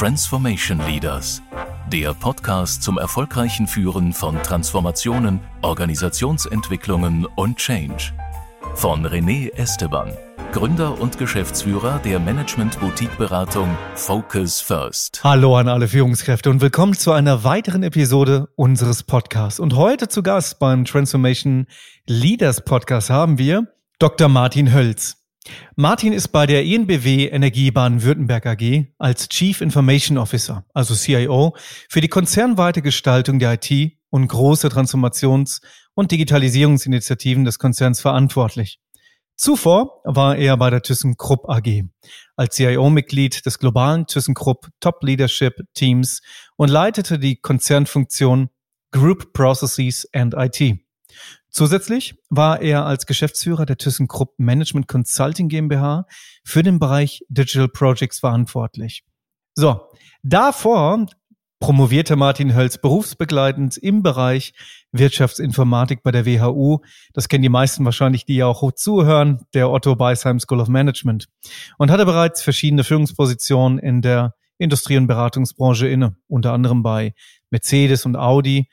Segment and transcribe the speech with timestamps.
[0.00, 1.42] Transformation Leaders,
[1.92, 8.14] der Podcast zum erfolgreichen Führen von Transformationen, Organisationsentwicklungen und Change.
[8.76, 10.16] Von René Esteban,
[10.52, 15.20] Gründer und Geschäftsführer der Management-Boutique-Beratung Focus First.
[15.22, 19.60] Hallo an alle Führungskräfte und willkommen zu einer weiteren Episode unseres Podcasts.
[19.60, 21.66] Und heute zu Gast beim Transformation
[22.06, 23.66] Leaders Podcast haben wir
[23.98, 24.30] Dr.
[24.30, 25.19] Martin Hölz.
[25.74, 31.56] Martin ist bei der INBW Energie Baden-Württemberg AG als Chief Information Officer, also CIO,
[31.88, 35.60] für die konzernweite Gestaltung der IT und große Transformations-
[35.94, 38.80] und Digitalisierungsinitiativen des Konzerns verantwortlich.
[39.36, 41.84] Zuvor war er bei der ThyssenKrupp AG
[42.36, 46.20] als CIO-Mitglied des globalen ThyssenKrupp Top Leadership Teams
[46.56, 48.50] und leitete die Konzernfunktion
[48.90, 50.80] Group Processes and IT.
[51.50, 56.06] Zusätzlich war er als Geschäftsführer der ThyssenKrupp Management Consulting GmbH
[56.44, 59.04] für den Bereich Digital Projects verantwortlich.
[59.54, 59.80] So,
[60.22, 61.06] davor
[61.60, 64.54] promovierte Martin Hölz berufsbegleitend im Bereich
[64.92, 66.78] Wirtschaftsinformatik bei der WHU.
[67.12, 71.28] Das kennen die meisten wahrscheinlich, die ja auch zuhören, der Otto Beisheim School of Management.
[71.76, 77.14] Und hatte bereits verschiedene Führungspositionen in der Industrie- und Beratungsbranche inne, unter anderem bei
[77.50, 78.68] Mercedes und Audi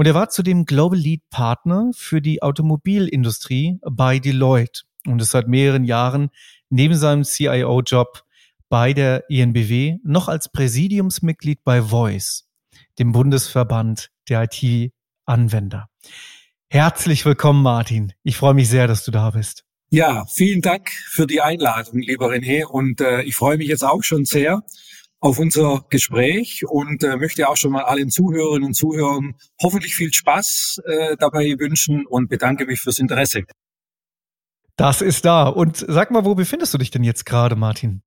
[0.00, 5.46] und er war zudem Global Lead Partner für die Automobilindustrie bei Deloitte und ist seit
[5.46, 6.30] mehreren Jahren
[6.70, 8.24] neben seinem CIO-Job
[8.70, 12.48] bei der INBW noch als Präsidiumsmitglied bei Voice,
[12.98, 15.90] dem Bundesverband der IT-Anwender.
[16.70, 18.14] Herzlich willkommen, Martin.
[18.22, 19.66] Ich freue mich sehr, dass du da bist.
[19.90, 22.64] Ja, vielen Dank für die Einladung, lieber René.
[22.64, 24.62] Und äh, ich freue mich jetzt auch schon sehr,
[25.20, 30.12] auf unser Gespräch und äh, möchte auch schon mal allen Zuhörerinnen und Zuhörern hoffentlich viel
[30.12, 33.44] Spaß äh, dabei wünschen und bedanke mich fürs Interesse.
[34.76, 35.46] Das ist da.
[35.46, 38.02] Und sag mal, wo befindest du dich denn jetzt gerade, Martin?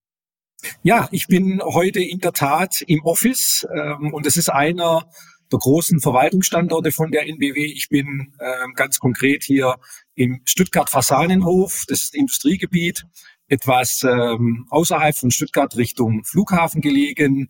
[0.82, 5.08] Ja, ich bin heute in der Tat im Office ähm, und es ist einer
[5.52, 7.64] der großen Verwaltungsstandorte von der NBW.
[7.66, 9.76] Ich bin ähm, ganz konkret hier
[10.16, 13.06] im Stuttgart-Fasanenhof, das ist Industriegebiet
[13.48, 17.50] etwas ähm, außerhalb von Stuttgart Richtung Flughafen gelegen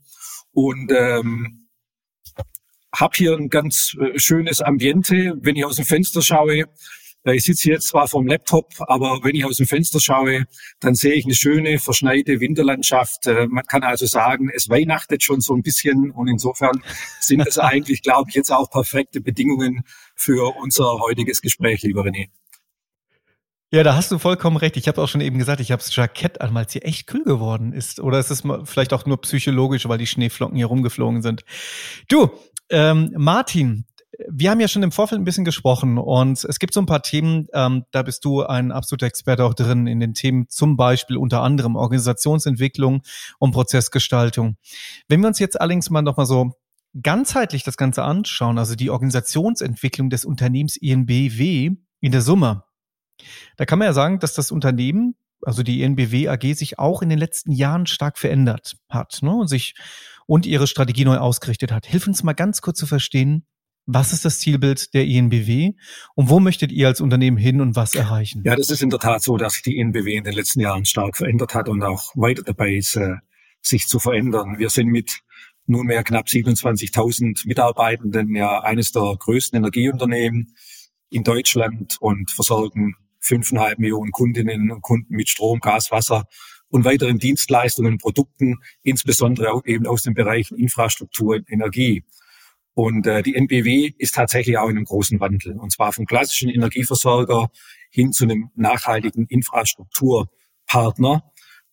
[0.51, 1.67] und ähm,
[2.95, 5.33] habe hier ein ganz äh, schönes Ambiente.
[5.41, 6.65] Wenn ich aus dem Fenster schaue,
[7.25, 10.45] äh, ich sitze jetzt zwar vorm Laptop, aber wenn ich aus dem Fenster schaue,
[10.79, 13.27] dann sehe ich eine schöne, verschneite Winterlandschaft.
[13.27, 16.83] Äh, man kann also sagen, es weihnachtet schon so ein bisschen und insofern
[17.19, 19.83] sind es eigentlich, glaube ich, jetzt auch perfekte Bedingungen
[20.15, 22.29] für unser heutiges Gespräch, lieber René.
[23.73, 24.77] Ja, da hast du vollkommen recht.
[24.77, 27.07] Ich habe auch schon eben gesagt, ich habe das Jackett an, weil es hier echt
[27.07, 27.99] kühl geworden ist.
[27.99, 31.43] Oder ist es vielleicht auch nur psychologisch, weil die Schneeflocken hier rumgeflogen sind.
[32.07, 32.29] Du,
[32.69, 33.87] ähm, Martin,
[34.29, 37.01] wir haben ja schon im Vorfeld ein bisschen gesprochen und es gibt so ein paar
[37.01, 41.17] Themen, ähm, da bist du ein absoluter Experte auch drin in den Themen, zum Beispiel
[41.17, 43.01] unter anderem Organisationsentwicklung
[43.39, 44.57] und Prozessgestaltung.
[45.07, 46.51] Wenn wir uns jetzt allerdings mal nochmal so
[47.01, 52.65] ganzheitlich das Ganze anschauen, also die Organisationsentwicklung des Unternehmens INBW in der Summe,
[53.57, 57.09] da kann man ja sagen, dass das Unternehmen, also die NBW AG, sich auch in
[57.09, 59.75] den letzten Jahren stark verändert hat ne, und sich
[60.25, 61.85] und ihre Strategie neu ausgerichtet hat.
[61.85, 63.45] Hilf uns mal ganz kurz zu verstehen,
[63.85, 65.73] was ist das Zielbild der INBW
[66.15, 68.41] und wo möchtet ihr als Unternehmen hin und was erreichen?
[68.45, 70.85] Ja, das ist in der Tat so, dass sich die INBW in den letzten Jahren
[70.85, 73.15] stark verändert hat und auch weiter dabei ist, äh,
[73.61, 74.57] sich zu verändern.
[74.57, 75.19] Wir sind mit
[75.65, 80.55] nunmehr knapp 27.000 Mitarbeitenden ja eines der größten Energieunternehmen
[81.09, 86.25] in Deutschland und versorgen fünfeinhalb Millionen Kundinnen und Kunden mit Strom, Gas, Wasser
[86.69, 92.03] und weiteren Dienstleistungen Produkten, insbesondere auch eben aus den Bereichen Infrastruktur und Energie.
[92.73, 95.59] Und äh, die NBW ist tatsächlich auch in einem großen Wandel.
[95.59, 97.49] Und zwar vom klassischen Energieversorger
[97.91, 101.23] hin zu einem nachhaltigen Infrastrukturpartner.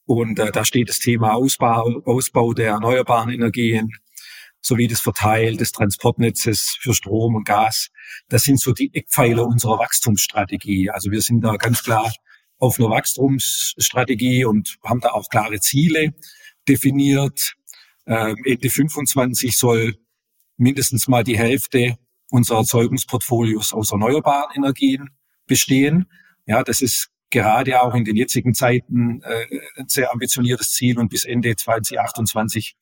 [0.04, 3.92] Und äh, da steht das Thema Ausbau, Ausbau der erneuerbaren Energien,
[4.60, 7.90] sowie das Verteil des Transportnetzes für Strom und Gas.
[8.28, 10.90] Das sind so die Eckpfeiler unserer Wachstumsstrategie.
[10.90, 12.12] Also wir sind da ganz klar
[12.58, 16.14] auf einer Wachstumsstrategie und haben da auch klare Ziele
[16.68, 17.54] definiert.
[18.06, 19.96] Ähm, Ende 25 soll
[20.56, 21.96] mindestens mal die Hälfte
[22.30, 25.10] unserer Erzeugungsportfolios aus erneuerbaren Energien
[25.46, 26.06] bestehen.
[26.46, 29.46] Ja, das ist gerade auch in den jetzigen Zeiten äh,
[29.76, 32.76] ein sehr ambitioniertes Ziel und bis Ende 2028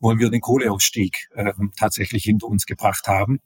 [0.00, 3.40] wollen wir den Kohleausstieg äh, tatsächlich hinter uns gebracht haben.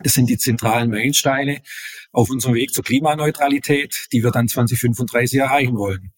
[0.00, 1.62] Das sind die zentralen Meilensteine
[2.12, 6.12] auf unserem Weg zur Klimaneutralität, die wir dann 2035 erreichen wollen.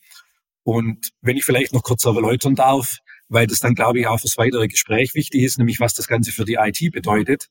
[0.65, 2.99] Und wenn ich vielleicht noch kurz erläutern darf,
[3.29, 6.33] weil das dann, glaube ich, auch fürs weitere Gespräch wichtig ist, nämlich was das Ganze
[6.33, 7.49] für die IT bedeutet,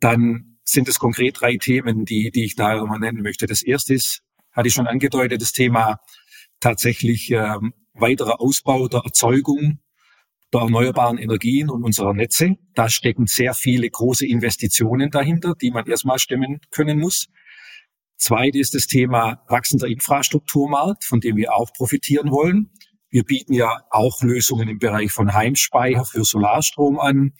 [0.00, 3.46] dann sind es konkret drei Themen, die, die ich da immer nennen möchte.
[3.46, 4.22] Das erste ist,
[4.54, 6.00] hatte ich schon angedeutet, das Thema
[6.60, 9.80] tatsächlich ähm, weiterer Ausbau der Erzeugung
[10.52, 12.54] der erneuerbaren Energien und unserer Netze.
[12.74, 17.26] Da stecken sehr viele große Investitionen dahinter, die man erstmal stemmen können muss.
[18.16, 22.70] Zweite ist das Thema wachsender Infrastrukturmarkt, von dem wir auch profitieren wollen.
[23.10, 27.32] Wir bieten ja auch Lösungen im Bereich von Heimspeicher für Solarstrom an.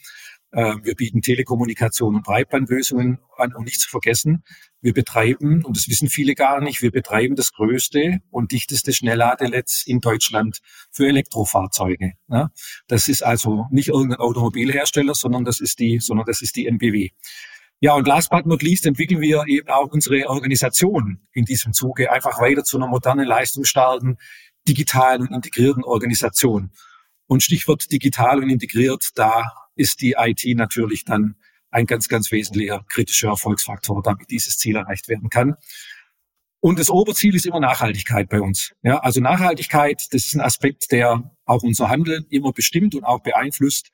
[0.54, 4.44] Äh, wir bieten Telekommunikation und Breitbandlösungen an und nicht zu vergessen,
[4.80, 9.82] wir betreiben, und das wissen viele gar nicht, wir betreiben das größte und dichteste Schnellladenetz
[9.84, 10.60] in Deutschland
[10.92, 12.12] für Elektrofahrzeuge.
[12.86, 17.10] Das ist also nicht irgendein Automobilhersteller, sondern das ist die, sondern das ist die NBW.
[17.80, 22.12] Ja, und last but not least entwickeln wir eben auch unsere Organisation in diesem Zuge
[22.12, 24.18] einfach weiter zu einer modernen, leistungsstarken,
[24.68, 26.70] digitalen und integrierten Organisation.
[27.26, 29.44] Und Stichwort digital und integriert, da
[29.76, 31.36] ist die IT natürlich dann
[31.70, 35.56] ein ganz, ganz wesentlicher kritischer Erfolgsfaktor, damit dieses Ziel erreicht werden kann.
[36.60, 38.72] Und das Oberziel ist immer Nachhaltigkeit bei uns.
[38.82, 43.20] Ja, also Nachhaltigkeit, das ist ein Aspekt, der auch unser Handeln immer bestimmt und auch
[43.20, 43.90] beeinflusst.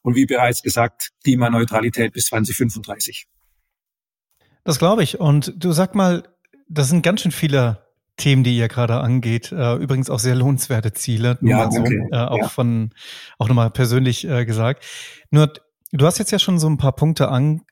[0.00, 3.26] Und wie bereits gesagt, Klimaneutralität bis 2035.
[4.64, 5.20] Das glaube ich.
[5.20, 6.22] Und du sag mal,
[6.68, 7.83] das sind ganz schön viele
[8.16, 9.50] Themen, die ihr gerade angeht.
[9.52, 11.36] Äh, übrigens auch sehr lohnenswerte Ziele.
[11.40, 12.08] Nur ja, so, okay.
[12.12, 12.48] äh, auch ja.
[12.48, 12.90] von,
[13.38, 14.84] auch nochmal persönlich äh, gesagt.
[15.30, 15.52] Nur,
[15.92, 17.62] du hast jetzt ja schon so ein paar Punkte an,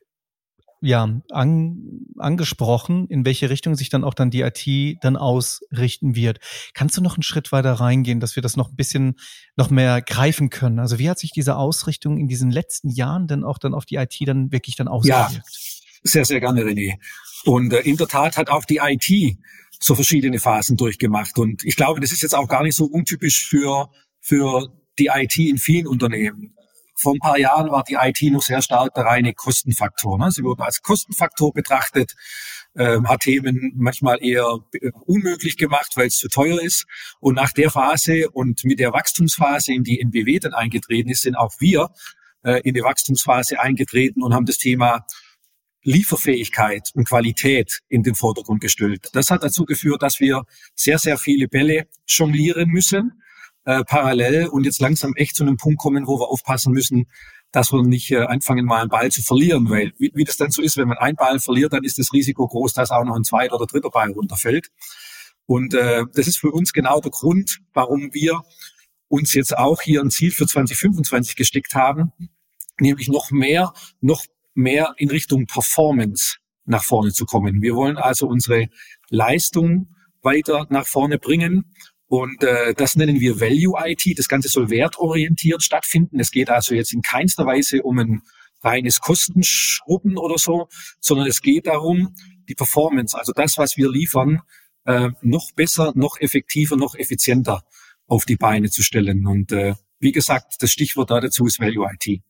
[0.81, 6.39] ja, an, angesprochen, in welche Richtung sich dann auch dann die IT dann ausrichten wird.
[6.73, 9.15] Kannst du noch einen Schritt weiter reingehen, dass wir das noch ein bisschen
[9.55, 10.79] noch mehr greifen können?
[10.79, 13.95] Also wie hat sich diese Ausrichtung in diesen letzten Jahren denn auch dann auf die
[13.95, 15.35] IT dann wirklich dann ausgewirkt?
[15.35, 15.41] Ja,
[16.03, 16.95] sehr, sehr gerne, René.
[17.45, 19.37] Und äh, in der Tat hat auch die IT
[19.83, 21.37] so verschiedene Phasen durchgemacht.
[21.37, 23.89] Und ich glaube, das ist jetzt auch gar nicht so untypisch für,
[24.21, 26.55] für die IT in vielen Unternehmen.
[26.95, 30.17] Vor ein paar Jahren war die IT noch sehr stark der reine Kostenfaktor.
[30.17, 30.31] Ne?
[30.31, 32.13] Sie wurde als Kostenfaktor betrachtet,
[32.77, 36.85] ähm, hat Themen manchmal eher äh, unmöglich gemacht, weil es zu teuer ist.
[37.19, 41.35] Und nach der Phase und mit der Wachstumsphase, in die NBW dann eingetreten ist, sind
[41.35, 41.89] auch wir
[42.43, 45.05] äh, in die Wachstumsphase eingetreten und haben das Thema
[45.83, 49.09] Lieferfähigkeit und Qualität in den Vordergrund gestellt.
[49.13, 50.43] Das hat dazu geführt, dass wir
[50.75, 53.21] sehr, sehr viele Bälle jonglieren müssen,
[53.65, 57.07] äh, parallel und jetzt langsam echt zu einem Punkt kommen, wo wir aufpassen müssen,
[57.51, 60.51] dass wir nicht äh, anfangen, mal einen Ball zu verlieren, weil wie, wie das dann
[60.51, 63.15] so ist, wenn man einen Ball verliert, dann ist das Risiko groß, dass auch noch
[63.15, 64.69] ein zweiter oder dritter Ball runterfällt.
[65.45, 68.43] Und äh, das ist für uns genau der Grund, warum wir
[69.07, 72.11] uns jetzt auch hier ein Ziel für 2025 gesteckt haben,
[72.79, 77.61] nämlich noch mehr, noch mehr in Richtung Performance nach vorne zu kommen.
[77.61, 78.67] Wir wollen also unsere
[79.09, 81.73] Leistung weiter nach vorne bringen.
[82.07, 84.17] Und äh, das nennen wir Value IT.
[84.17, 86.19] Das Ganze soll wertorientiert stattfinden.
[86.19, 88.21] Es geht also jetzt in keinster Weise um ein
[88.61, 90.69] reines Kostenschrubben oder so,
[90.99, 92.15] sondern es geht darum,
[92.47, 94.41] die Performance, also das, was wir liefern,
[94.85, 97.63] äh, noch besser, noch effektiver, noch effizienter
[98.07, 99.25] auf die Beine zu stellen.
[99.27, 102.21] Und äh, wie gesagt, das Stichwort da dazu ist Value IT.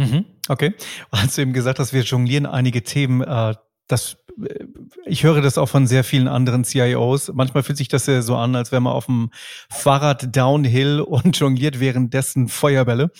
[0.00, 0.72] Mhm, okay.
[1.10, 3.54] Als du eben gesagt hast, wir jonglieren einige Themen, äh,
[3.86, 4.64] das, äh,
[5.04, 7.30] ich höre das auch von sehr vielen anderen CIOs.
[7.34, 9.28] Manchmal fühlt sich das ja so an, als wäre man auf dem
[9.68, 13.10] Fahrrad downhill und jongliert währenddessen Feuerbälle.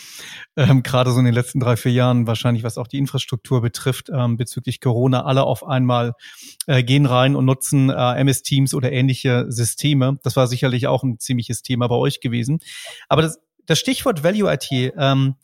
[0.57, 4.09] Ähm, Gerade so in den letzten drei, vier Jahren wahrscheinlich, was auch die Infrastruktur betrifft,
[4.11, 6.15] ähm, bezüglich Corona, alle auf einmal
[6.67, 10.19] äh, gehen rein und nutzen äh, MS Teams oder ähnliche Systeme.
[10.23, 12.61] Das war sicherlich auch ein ziemliches Thema bei euch gewesen.
[13.11, 15.35] Aber das, das Stichwort Value IT, ähm,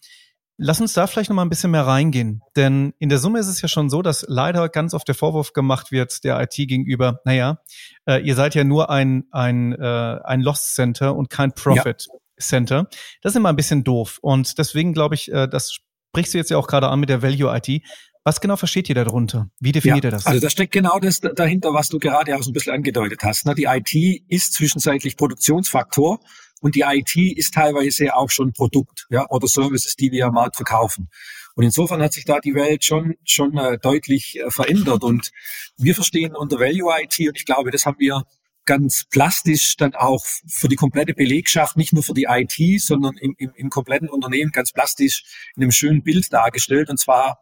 [0.58, 2.42] Lass uns da vielleicht noch mal ein bisschen mehr reingehen.
[2.56, 5.52] Denn in der Summe ist es ja schon so, dass leider ganz oft der Vorwurf
[5.52, 7.58] gemacht wird der IT gegenüber, naja,
[8.06, 12.08] äh, ihr seid ja nur ein, ein, äh, ein Loss Center und kein Profit
[12.40, 12.88] Center.
[13.22, 14.18] Das ist immer ein bisschen doof.
[14.22, 17.22] Und deswegen glaube ich, äh, das sprichst du jetzt ja auch gerade an mit der
[17.22, 17.82] Value IT.
[18.24, 19.50] Was genau versteht ihr darunter?
[19.60, 20.26] Wie definiert ja, ihr das?
[20.26, 23.46] Also da steckt genau das dahinter, was du gerade auch so ein bisschen angedeutet hast.
[23.46, 23.54] Ne?
[23.54, 23.94] Die IT
[24.26, 26.18] ist zwischenzeitlich Produktionsfaktor
[26.66, 30.56] und die IT ist teilweise auch schon Produkt ja, oder Services, die wir am Markt
[30.56, 31.10] verkaufen.
[31.54, 35.04] Und insofern hat sich da die Welt schon, schon äh, deutlich äh, verändert.
[35.04, 35.30] Und
[35.76, 38.24] wir verstehen unter Value IT, und ich glaube, das haben wir
[38.64, 43.36] ganz plastisch dann auch für die komplette Belegschaft, nicht nur für die IT, sondern im,
[43.38, 45.22] im, im kompletten Unternehmen ganz plastisch
[45.54, 46.90] in einem schönen Bild dargestellt.
[46.90, 47.38] Und zwar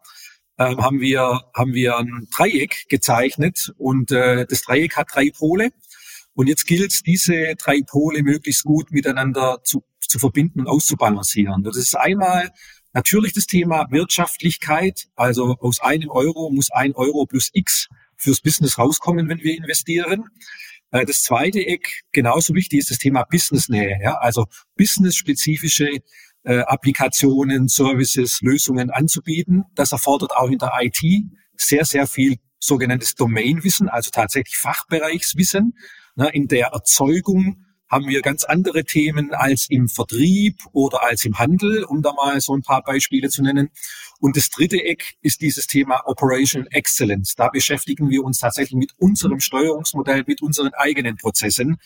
[0.59, 5.71] ähm, haben wir haben wir ein Dreieck gezeichnet und äh, das Dreieck hat drei Pole
[6.35, 11.63] und jetzt gilt es, diese drei Pole möglichst gut miteinander zu, zu verbinden und auszubalancieren.
[11.63, 12.51] Das ist einmal
[12.93, 15.07] natürlich das Thema Wirtschaftlichkeit.
[15.15, 17.87] Also aus einem Euro muss ein Euro plus X
[18.17, 20.25] fürs Business rauskommen, wenn wir investieren.
[20.91, 23.97] Äh, das zweite Eck, genauso wichtig, ist das Thema Businessnähe.
[24.03, 24.15] Ja?
[24.17, 25.89] Also businessspezifische
[26.43, 29.63] äh, Applikationen, Services, Lösungen anzubieten.
[29.73, 31.01] Das erfordert auch in der IT
[31.55, 35.73] sehr, sehr viel sogenanntes Domainwissen, also tatsächlich Fachbereichswissen
[36.15, 41.37] ne, in der Erzeugung haben wir ganz andere Themen als im Vertrieb oder als im
[41.37, 43.69] Handel, um da mal so ein paar Beispiele zu nennen.
[44.19, 47.35] Und das dritte Eck ist dieses Thema Operation Excellence.
[47.35, 51.77] Da beschäftigen wir uns tatsächlich mit unserem Steuerungsmodell, mit unseren eigenen Prozessen,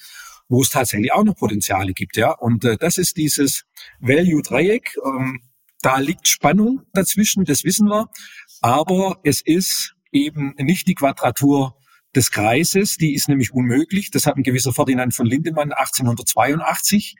[0.47, 2.15] wo es tatsächlich auch noch Potenziale gibt.
[2.15, 3.65] Ja, und äh, das ist dieses
[3.99, 4.95] Value-Dreieck.
[5.05, 5.41] Ähm,
[5.81, 8.09] da liegt Spannung dazwischen, das wissen wir.
[8.61, 11.75] Aber es ist eben nicht die Quadratur
[12.15, 14.11] des Kreises, die ist nämlich unmöglich.
[14.11, 17.15] Das hat ein gewisser Ferdinand von Lindemann 1882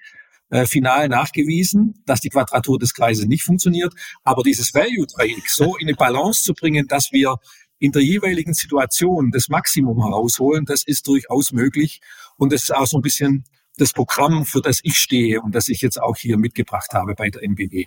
[0.49, 3.93] äh, final nachgewiesen, dass die Quadratur des Kreises nicht funktioniert.
[4.23, 7.37] Aber dieses Value-Dreieck so in eine Balance zu bringen, dass wir
[7.77, 12.01] in der jeweiligen Situation das Maximum herausholen, das ist durchaus möglich.
[12.37, 13.45] Und das ist auch so ein bisschen
[13.77, 17.29] das Programm, für das ich stehe und das ich jetzt auch hier mitgebracht habe bei
[17.29, 17.85] der NBW.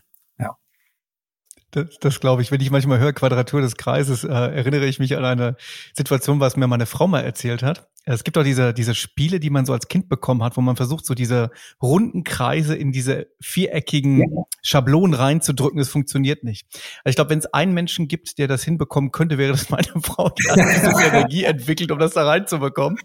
[1.73, 2.53] Das, das glaube ich.
[2.53, 5.57] Wenn ich manchmal höre Quadratur des Kreises, äh, erinnere ich mich an eine
[5.95, 7.89] Situation, was mir meine Frau mal erzählt hat.
[8.05, 10.77] Es gibt auch diese, diese Spiele, die man so als Kind bekommen hat, wo man
[10.77, 11.51] versucht, so diese
[11.81, 14.43] runden Kreise in diese viereckigen ja.
[14.61, 15.81] Schablonen reinzudrücken.
[15.81, 16.67] Es funktioniert nicht.
[17.05, 19.87] Also ich glaube, wenn es einen Menschen gibt, der das hinbekommen könnte, wäre das meine
[20.03, 22.99] Frau, die hat diese Energie entwickelt, um das da reinzubekommen.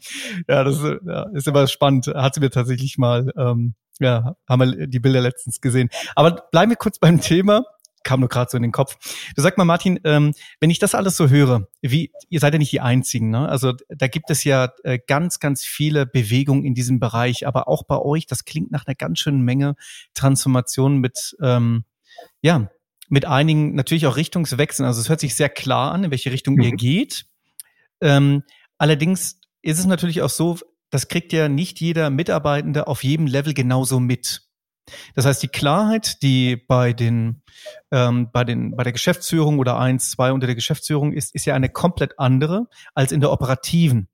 [0.50, 2.08] Ja, das ist, ja, ist immer spannend.
[2.08, 5.90] Hat sie mir tatsächlich mal, ähm, ja, haben wir die Bilder letztens gesehen.
[6.16, 7.64] Aber bleiben wir kurz beim Thema
[8.08, 8.98] kam nur gerade so in den Kopf.
[9.36, 12.60] Du sag mal, Martin, ähm, wenn ich das alles so höre, wie ihr seid ja
[12.60, 13.50] nicht die Einzigen, ne?
[13.50, 17.84] Also da gibt es ja äh, ganz, ganz viele Bewegungen in diesem Bereich, aber auch
[17.84, 19.76] bei euch, das klingt nach einer ganz schönen Menge
[20.14, 21.84] Transformation mit, ähm,
[22.42, 22.72] ja,
[23.10, 24.88] mit einigen natürlich auch Richtungswechseln.
[24.88, 26.62] Also es hört sich sehr klar an, in welche Richtung mhm.
[26.62, 27.26] ihr geht.
[28.00, 28.44] Ähm,
[28.78, 30.58] allerdings ist es natürlich auch so,
[30.90, 34.47] das kriegt ja nicht jeder Mitarbeitende auf jedem Level genauso mit.
[35.16, 37.42] Das heißt, die Klarheit, die bei den,
[37.92, 41.56] ähm, bei den, bei der Geschäftsführung oder eins, zwei unter der Geschäftsführung ist, ist ja
[41.56, 44.08] eine komplett andere als in der operativen.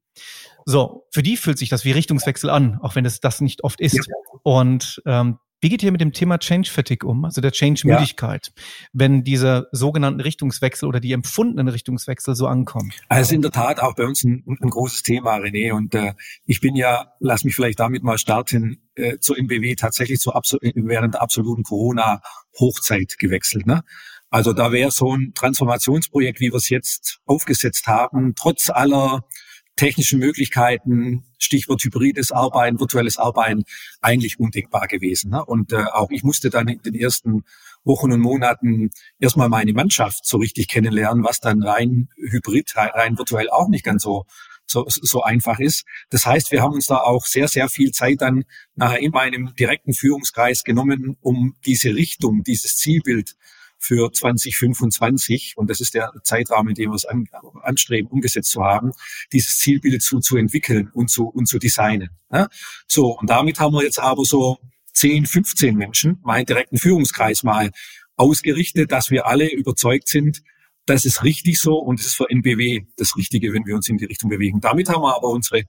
[0.65, 3.82] So, für die fühlt sich das wie Richtungswechsel an, auch wenn es das nicht oft
[3.82, 3.96] ist.
[3.96, 4.03] Ja.
[4.44, 8.51] Und ähm, wie geht ihr mit dem Thema Change Fatigue um, also der Change Müdigkeit,
[8.53, 8.63] ja.
[8.91, 12.91] wenn diese sogenannten Richtungswechsel oder die empfundenen Richtungswechsel so ankommen?
[13.08, 15.72] Also in der Tat auch bei uns ein, ein großes Thema, René.
[15.72, 16.15] Und äh,
[16.46, 20.34] ich bin ja, lass mich vielleicht damit mal starten, äh, zur MBW tatsächlich zur
[20.75, 23.65] während der absoluten Corona-Hochzeit gewechselt.
[23.65, 23.84] Ne?
[24.29, 29.24] Also da wäre so ein Transformationsprojekt, wie wir es jetzt aufgesetzt haben, trotz aller
[29.75, 33.63] technischen Möglichkeiten, Stichwort hybrides Arbeiten, virtuelles Arbeiten,
[34.01, 35.32] eigentlich undenkbar gewesen.
[35.32, 35.44] Ne?
[35.44, 37.44] Und äh, auch ich musste dann in den ersten
[37.84, 43.50] Wochen und Monaten erstmal meine Mannschaft so richtig kennenlernen, was dann rein hybrid, rein virtuell
[43.50, 44.25] auch nicht ganz so
[44.65, 45.84] so, so einfach ist.
[46.10, 49.53] Das heißt, wir haben uns da auch sehr, sehr viel Zeit dann nachher in meinem
[49.56, 53.36] direkten Führungskreis genommen, um diese Richtung, dieses Zielbild
[53.83, 57.27] für 2025, und das ist der Zeitrahmen, in dem wir es an,
[57.61, 58.91] anstreben, umgesetzt zu haben,
[59.33, 62.09] dieses Zielbild zu, zu entwickeln und zu, und zu designen.
[62.31, 62.47] Ja?
[62.87, 64.57] So, und damit haben wir jetzt aber so
[64.93, 67.71] 10, 15 Menschen, meinen direkten Führungskreis mal
[68.15, 70.43] ausgerichtet, dass wir alle überzeugt sind,
[70.85, 73.97] das ist richtig so und es ist für NBW das Richtige, wenn wir uns in
[73.97, 74.61] die Richtung bewegen.
[74.61, 75.63] Damit haben wir aber unsere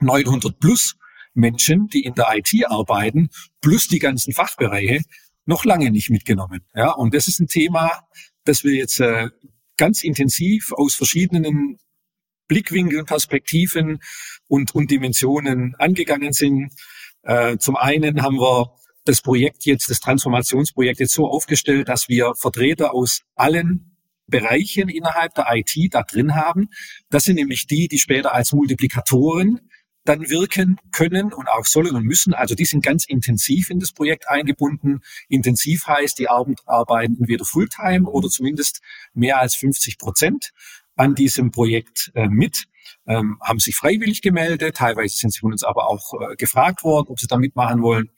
[0.00, 0.96] 900 plus
[1.34, 5.02] Menschen, die in der IT arbeiten, plus die ganzen Fachbereiche,
[5.48, 6.60] noch lange nicht mitgenommen.
[6.74, 7.90] Ja, und das ist ein Thema,
[8.44, 9.30] das wir jetzt äh,
[9.78, 11.78] ganz intensiv aus verschiedenen
[12.48, 14.00] Blickwinkeln, Perspektiven
[14.46, 16.70] und, und Dimensionen angegangen sind.
[17.22, 18.74] Äh, zum einen haben wir
[19.04, 25.34] das Projekt jetzt, das Transformationsprojekt jetzt so aufgestellt, dass wir Vertreter aus allen Bereichen innerhalb
[25.34, 26.68] der IT da drin haben.
[27.08, 29.60] Das sind nämlich die, die später als Multiplikatoren
[30.08, 32.34] dann wirken können und auch sollen und müssen.
[32.34, 35.00] Also die sind ganz intensiv in das Projekt eingebunden.
[35.28, 38.80] Intensiv heißt, die arbeiten entweder Fulltime oder zumindest
[39.12, 40.52] mehr als 50 Prozent
[40.96, 42.64] an diesem Projekt äh, mit,
[43.06, 44.76] ähm, haben sich freiwillig gemeldet.
[44.76, 48.10] Teilweise sind sie von uns aber auch äh, gefragt worden, ob sie da mitmachen wollen.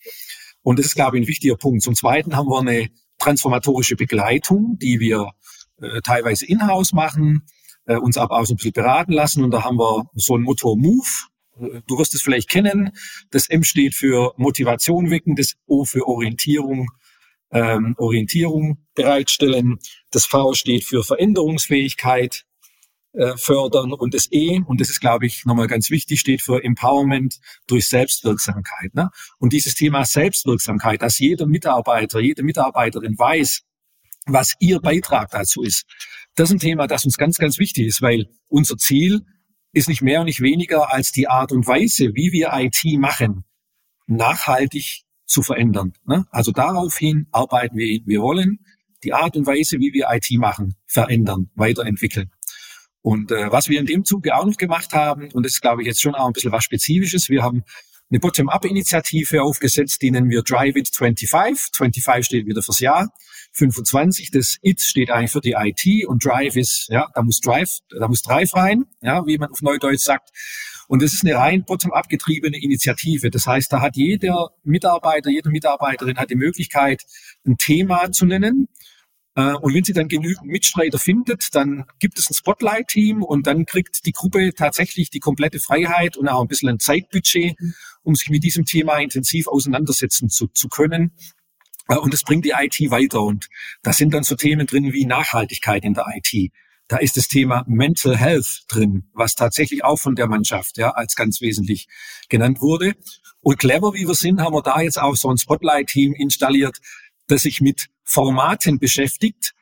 [0.62, 1.82] Und das ist, glaube ich, ein wichtiger Punkt.
[1.82, 5.32] Zum Zweiten haben wir eine transformatorische Begleitung, die wir
[5.80, 7.46] äh, teilweise in-house machen,
[7.86, 9.44] äh, uns aber auch so ein bisschen beraten lassen.
[9.44, 11.29] Und da haben wir so ein Motto Move,
[11.86, 12.90] Du wirst es vielleicht kennen.
[13.30, 16.88] Das M steht für Motivation wecken, das O für Orientierung,
[17.52, 19.78] ähm, Orientierung bereitstellen.
[20.10, 22.44] Das V steht für Veränderungsfähigkeit
[23.12, 26.62] äh, fördern und das E, und das ist, glaube ich, nochmal ganz wichtig, steht für
[26.62, 28.94] Empowerment durch Selbstwirksamkeit.
[28.94, 29.10] Ne?
[29.38, 33.62] Und dieses Thema Selbstwirksamkeit, dass jeder Mitarbeiter, jede Mitarbeiterin weiß,
[34.26, 35.86] was ihr Beitrag dazu ist,
[36.36, 39.22] das ist ein Thema, das uns ganz, ganz wichtig ist, weil unser Ziel
[39.72, 43.44] ist nicht mehr und nicht weniger als die Art und Weise, wie wir IT machen,
[44.06, 45.92] nachhaltig zu verändern.
[46.04, 46.26] Ne?
[46.30, 48.00] Also daraufhin arbeiten wir.
[48.04, 48.58] Wir wollen
[49.04, 52.30] die Art und Weise, wie wir IT machen, verändern, weiterentwickeln.
[53.02, 55.82] Und äh, was wir in dem Zuge auch noch gemacht haben, und das ist, glaube
[55.82, 57.64] ich, jetzt schon auch ein bisschen was Spezifisches, wir haben
[58.10, 61.70] eine Bottom-up-Initiative aufgesetzt, die nennen wir Drive It 25.
[61.72, 63.12] 25 steht wieder fürs Jahr.
[63.52, 67.70] 25, das It steht eigentlich für die IT und Drive ist, ja, da muss Drive,
[67.98, 70.30] da muss Drive rein, ja, wie man auf Neudeutsch sagt.
[70.88, 73.30] Und das ist eine rein bottom-up getriebene Initiative.
[73.30, 77.04] Das heißt, da hat jeder Mitarbeiter, jede Mitarbeiterin hat die Möglichkeit,
[77.46, 78.68] ein Thema zu nennen.
[79.34, 83.66] Äh, und wenn sie dann genügend Mitstreiter findet, dann gibt es ein Spotlight-Team und dann
[83.66, 87.56] kriegt die Gruppe tatsächlich die komplette Freiheit und auch ein bisschen ein Zeitbudget,
[88.02, 91.12] um sich mit diesem Thema intensiv auseinandersetzen zu, zu können.
[91.88, 93.22] Äh, und es bringt die IT weiter.
[93.22, 93.48] Und
[93.82, 96.52] da sind dann so Themen drin wie Nachhaltigkeit in der IT.
[96.88, 101.14] Da ist das Thema Mental Health drin, was tatsächlich auch von der Mannschaft ja als
[101.14, 101.86] ganz wesentlich
[102.28, 102.94] genannt wurde.
[103.40, 106.78] Und clever wie wir sind, haben wir da jetzt auch so ein Spotlight-Team installiert,
[107.28, 109.54] das sich mit Formaten beschäftigt,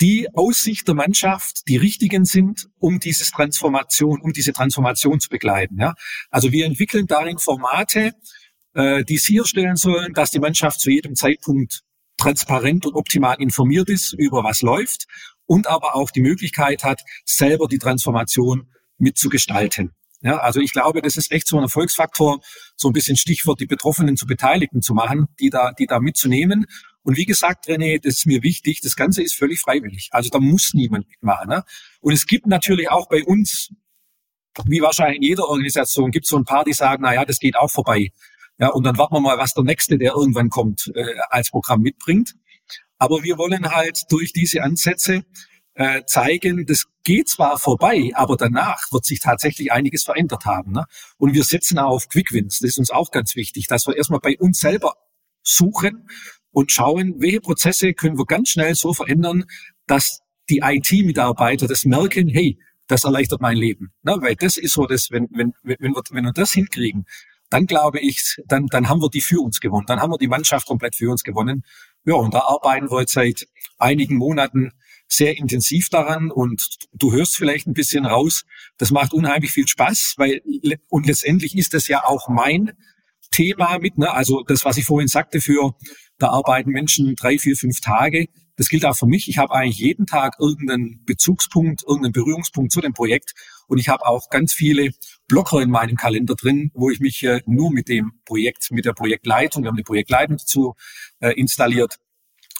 [0.00, 5.28] die aus Sicht der Mannschaft die richtigen sind, um dieses Transformation, um diese Transformation zu
[5.28, 5.78] begleiten.
[5.78, 5.94] Ja?
[6.30, 8.14] Also wir entwickeln darin Formate,
[8.72, 11.82] äh, die sicherstellen sollen, dass die Mannschaft zu jedem Zeitpunkt
[12.16, 15.06] transparent und optimal informiert ist über was läuft
[15.44, 19.92] und aber auch die Möglichkeit hat, selber die Transformation mitzugestalten.
[20.22, 22.40] Ja, also ich glaube, das ist echt so ein Erfolgsfaktor,
[22.76, 26.66] so ein bisschen Stichwort, die Betroffenen zu Beteiligten zu machen, die da, die da mitzunehmen.
[27.02, 30.08] Und wie gesagt, René, das ist mir wichtig, das Ganze ist völlig freiwillig.
[30.12, 31.48] Also da muss niemand mitmachen.
[31.48, 31.64] Ne?
[32.00, 33.70] Und es gibt natürlich auch bei uns,
[34.66, 37.38] wie wahrscheinlich in jeder Organisation, gibt es so ein paar, die sagen, na ja, das
[37.38, 38.10] geht auch vorbei.
[38.58, 41.80] Ja, und dann warten wir mal, was der nächste, der irgendwann kommt, äh, als Programm
[41.80, 42.34] mitbringt.
[42.98, 45.24] Aber wir wollen halt durch diese Ansätze
[45.74, 50.72] äh, zeigen, das geht zwar vorbei, aber danach wird sich tatsächlich einiges verändert haben.
[50.72, 50.84] Ne?
[51.16, 52.58] Und wir setzen auch auf Quick Wins.
[52.58, 54.94] Das ist uns auch ganz wichtig, dass wir erstmal bei uns selber
[55.42, 56.06] suchen
[56.52, 59.44] und schauen, welche Prozesse können wir ganz schnell so verändern,
[59.86, 63.92] dass die IT-Mitarbeiter das merken, hey, das erleichtert mein Leben.
[64.02, 64.16] Ne?
[64.20, 67.06] Weil das ist so, dass wenn, wenn, wenn, wir, wenn wir das hinkriegen,
[67.48, 69.86] dann glaube ich, dann, dann haben wir die für uns gewonnen.
[69.86, 71.64] Dann haben wir die Mannschaft komplett für uns gewonnen.
[72.04, 73.46] Ja, und da arbeiten wir jetzt seit
[73.78, 74.72] einigen Monaten
[75.08, 78.44] sehr intensiv daran und du hörst vielleicht ein bisschen raus,
[78.78, 80.40] das macht unheimlich viel Spaß, weil
[80.88, 82.72] und letztendlich ist das ja auch mein
[83.32, 84.12] Thema mit, ne?
[84.12, 85.74] also das, was ich vorhin sagte, für
[86.20, 88.28] da arbeiten Menschen drei, vier, fünf Tage.
[88.56, 89.28] Das gilt auch für mich.
[89.28, 93.32] Ich habe eigentlich jeden Tag irgendeinen Bezugspunkt, irgendeinen Berührungspunkt zu dem Projekt.
[93.66, 94.90] Und ich habe auch ganz viele
[95.28, 98.92] Blocker in meinem Kalender drin, wo ich mich äh, nur mit dem Projekt, mit der
[98.92, 100.74] Projektleitung, wir haben die Projektleitung dazu
[101.20, 101.96] äh, installiert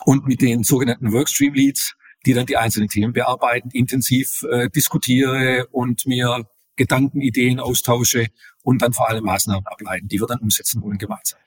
[0.04, 1.94] und mit den sogenannten Workstream Leads,
[2.24, 8.28] die dann die einzelnen Themen bearbeiten, intensiv äh, diskutiere und mir Gedanken, Ideen austausche
[8.62, 11.38] und dann vor allem Maßnahmen ableiten, die wir dann umsetzen wollen gemeinsam.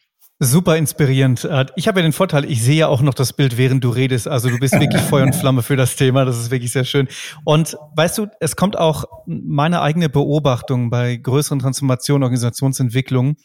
[0.43, 1.45] Super inspirierend.
[1.45, 3.89] Äh, ich habe ja den Vorteil, ich sehe ja auch noch das Bild, während du
[3.89, 4.27] redest.
[4.27, 6.25] Also du bist wirklich Feuer und Flamme für das Thema.
[6.25, 7.07] Das ist wirklich sehr schön.
[7.45, 13.37] Und weißt du, es kommt auch meine eigene Beobachtung bei größeren Transformationen, Organisationsentwicklungen,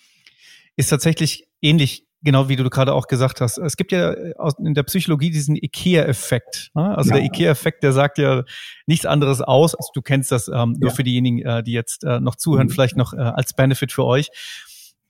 [0.74, 3.58] ist tatsächlich ähnlich, genau wie du gerade auch gesagt hast.
[3.58, 4.10] Es gibt ja
[4.58, 6.72] in der Psychologie diesen IKEA-Effekt.
[6.74, 6.96] Ne?
[6.96, 7.16] Also ja.
[7.16, 8.42] der IKEA-Effekt, der sagt ja
[8.86, 9.76] nichts anderes aus.
[9.76, 10.96] Also du kennst das ähm, nur ja.
[10.96, 12.72] für diejenigen, äh, die jetzt äh, noch zuhören, mhm.
[12.72, 14.30] vielleicht noch äh, als Benefit für euch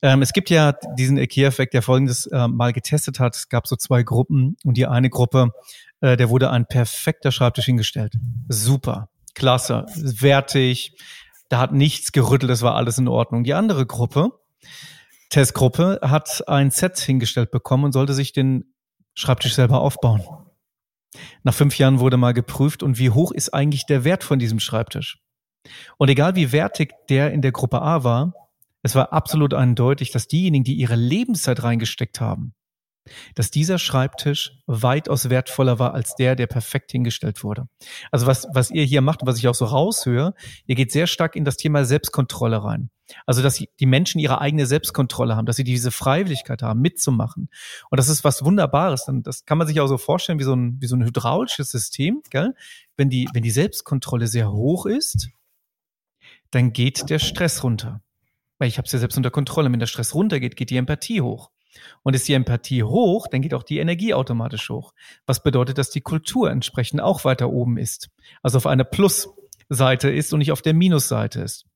[0.02, 3.36] ähm, es gibt ja diesen IKEA-Effekt, der folgendes äh, mal getestet hat.
[3.36, 5.50] Es gab so zwei Gruppen und die eine Gruppe,
[6.00, 8.14] äh, der wurde ein perfekter Schreibtisch hingestellt.
[8.48, 10.96] Super, klasse, wertig,
[11.48, 13.42] da hat nichts gerüttelt, es war alles in Ordnung.
[13.42, 14.32] Die andere Gruppe,
[15.30, 18.74] Testgruppe, hat ein Set hingestellt bekommen und sollte sich den
[19.14, 20.22] Schreibtisch selber aufbauen.
[21.42, 24.60] Nach fünf Jahren wurde mal geprüft und wie hoch ist eigentlich der Wert von diesem
[24.60, 25.18] Schreibtisch.
[25.96, 28.32] Und egal wie wertig der in der Gruppe A war,
[28.88, 32.54] es war absolut eindeutig, dass diejenigen, die ihre Lebenszeit reingesteckt haben,
[33.34, 37.68] dass dieser Schreibtisch weitaus wertvoller war als der, der perfekt hingestellt wurde.
[38.10, 40.32] Also was, was ihr hier macht und was ich auch so raushöre,
[40.64, 42.88] ihr geht sehr stark in das Thema Selbstkontrolle rein.
[43.26, 47.50] Also, dass die Menschen ihre eigene Selbstkontrolle haben, dass sie diese Freiwilligkeit haben, mitzumachen.
[47.90, 49.06] Und das ist was Wunderbares.
[49.08, 51.70] Und das kann man sich auch so vorstellen wie so ein, wie so ein hydraulisches
[51.70, 52.54] System, gell?
[52.96, 55.30] Wenn die, wenn die Selbstkontrolle sehr hoch ist,
[56.50, 58.02] dann geht der Stress runter.
[58.58, 59.70] Weil ich habe es ja selbst unter Kontrolle.
[59.70, 61.50] Wenn der Stress runtergeht, geht die Empathie hoch.
[62.02, 64.92] Und ist die Empathie hoch, dann geht auch die Energie automatisch hoch.
[65.26, 68.08] Was bedeutet, dass die Kultur entsprechend auch weiter oben ist.
[68.42, 71.66] Also auf einer Plusseite ist und nicht auf der Minusseite ist.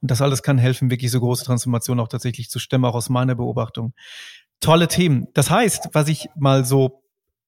[0.00, 3.08] Und das alles kann helfen, wirklich so große Transformationen auch tatsächlich zu stemmen, auch aus
[3.08, 3.94] meiner Beobachtung.
[4.60, 5.28] Tolle Themen.
[5.34, 7.02] Das heißt, was ich mal so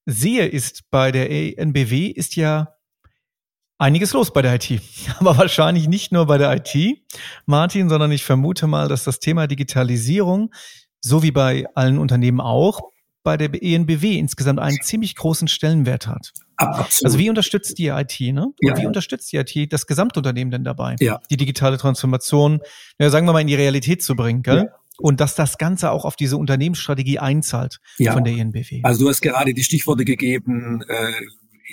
[0.06, 2.74] sehe, ist bei der NBW ist ja
[3.82, 4.80] einiges los bei der IT.
[5.18, 6.98] Aber wahrscheinlich nicht nur bei der IT,
[7.46, 10.52] Martin, sondern ich vermute mal, dass das Thema Digitalisierung,
[11.00, 12.80] so wie bei allen Unternehmen auch,
[13.24, 16.32] bei der ENBW insgesamt einen ziemlich großen Stellenwert hat.
[16.56, 17.06] Absolut.
[17.06, 18.46] Also wie unterstützt die IT, ne?
[18.46, 21.20] Und ja, wie unterstützt die IT das Gesamtunternehmen denn dabei, ja.
[21.30, 22.60] die digitale Transformation,
[22.98, 24.68] ja, sagen wir mal, in die Realität zu bringen, gell?
[24.68, 24.76] Ja.
[24.98, 28.12] und dass das Ganze auch auf diese Unternehmensstrategie einzahlt ja.
[28.12, 28.80] von der INBW.
[28.82, 31.12] Also du hast gerade die Stichworte gegeben, äh,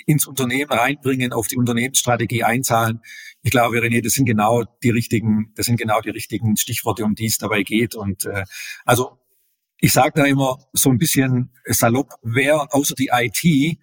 [0.06, 3.00] ins Unternehmen reinbringen, auf die Unternehmensstrategie einzahlen.
[3.42, 7.14] Ich glaube, René, das sind genau die richtigen, das sind genau die richtigen Stichworte, um
[7.14, 7.94] die es dabei geht.
[7.94, 8.44] Und äh,
[8.84, 9.18] also
[9.78, 13.78] ich sage da immer so ein bisschen salopp, wer außer die IT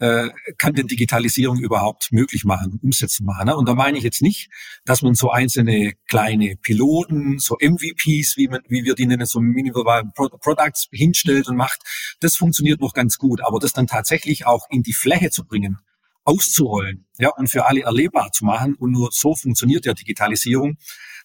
[0.00, 3.46] äh, kann denn Digitalisierung überhaupt möglich machen, umsetzen machen.
[3.46, 3.56] Ne?
[3.56, 4.50] Und da meine ich jetzt nicht,
[4.86, 9.40] dass man so einzelne kleine Piloten, so MVPs, wie, man, wie wir die nennen, so
[9.40, 11.82] Minimal Products hinstellt und macht.
[12.20, 15.78] Das funktioniert noch ganz gut, aber das dann tatsächlich auch in die Fläche zu bringen,
[16.24, 18.74] auszurollen, ja, und für alle erlebbar zu machen.
[18.76, 20.78] Und nur so funktioniert ja Digitalisierung.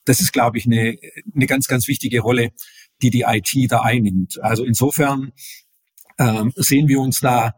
[0.04, 0.98] Das ist, glaube ich, eine,
[1.34, 2.52] eine ganz, ganz wichtige Rolle,
[3.02, 4.42] die die IT da einnimmt.
[4.42, 5.32] Also insofern
[6.20, 7.54] ähm, sehen wir uns da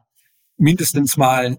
[0.57, 1.57] mindestens mal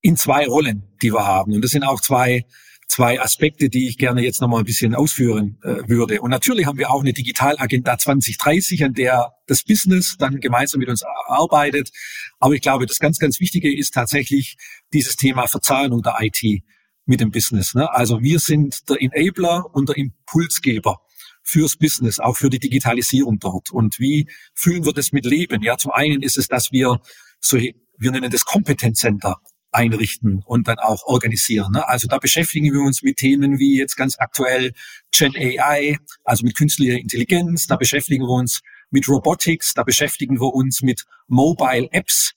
[0.00, 1.54] in zwei Rollen, die wir haben.
[1.54, 2.44] Und das sind auch zwei,
[2.88, 6.20] zwei Aspekte, die ich gerne jetzt nochmal ein bisschen ausführen äh, würde.
[6.20, 10.88] Und natürlich haben wir auch eine Digitalagenda 2030, an der das Business dann gemeinsam mit
[10.88, 11.90] uns arbeitet.
[12.38, 14.56] Aber ich glaube, das ganz, ganz Wichtige ist tatsächlich
[14.92, 16.62] dieses Thema Verzahnung der IT
[17.06, 17.74] mit dem Business.
[17.74, 17.90] Ne?
[17.92, 21.00] Also wir sind der Enabler und der Impulsgeber
[21.42, 23.70] fürs Business, auch für die Digitalisierung dort.
[23.70, 25.62] Und wie fühlen wir das mit Leben?
[25.62, 27.00] Ja, zum einen ist es, dass wir
[27.40, 29.36] so, wir nennen das Kompetenzcenter
[29.72, 31.72] einrichten und dann auch organisieren.
[31.72, 31.88] Ne?
[31.88, 34.72] Also da beschäftigen wir uns mit Themen wie jetzt ganz aktuell
[35.10, 40.52] Gen AI, also mit künstlicher Intelligenz, da beschäftigen wir uns mit Robotics, da beschäftigen wir
[40.52, 42.32] uns mit Mobile Apps,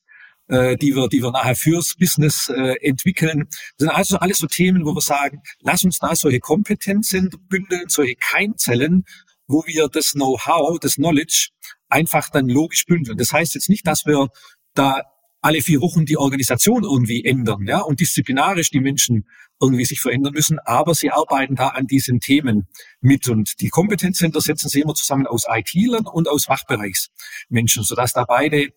[0.48, 3.46] äh, die wir, die wir nachher fürs Business äh, entwickeln.
[3.78, 7.86] Das sind also alles so Themen, wo wir sagen, lass uns da solche Kompetenzen bündeln,
[7.88, 9.06] solche Keimzellen,
[9.48, 11.50] wo wir das Know-how, das Knowledge
[11.90, 13.18] einfach dann logisch bündeln.
[13.18, 14.30] Das heißt jetzt nicht, dass wir
[14.74, 15.04] da
[15.42, 19.30] alle vier Wochen die Organisation irgendwie ändern, ja, und disziplinarisch die Menschen
[19.62, 22.68] irgendwie sich verändern müssen, aber sie arbeiten da an diesen Themen
[23.00, 28.26] mit und die Kompetenzcenter setzen sie immer zusammen aus IT-Lern und aus Fachbereichsmenschen, sodass da
[28.26, 28.70] beide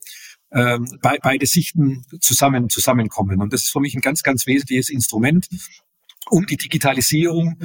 [0.53, 3.41] ähm, be beide Sichten zusammen zusammenkommen.
[3.41, 5.49] Und das ist für mich ein ganz, ganz wesentliches Instrument,
[6.31, 7.57] um die Digitalisierung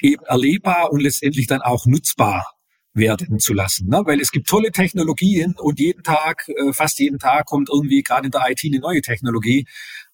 [0.00, 2.56] eben erlebbar und letztendlich dann auch nutzbar
[2.96, 3.88] werden zu lassen.
[3.88, 4.02] Ne?
[4.04, 8.26] Weil es gibt tolle Technologien und jeden Tag, äh, fast jeden Tag kommt irgendwie gerade
[8.26, 9.66] in der IT eine neue Technologie.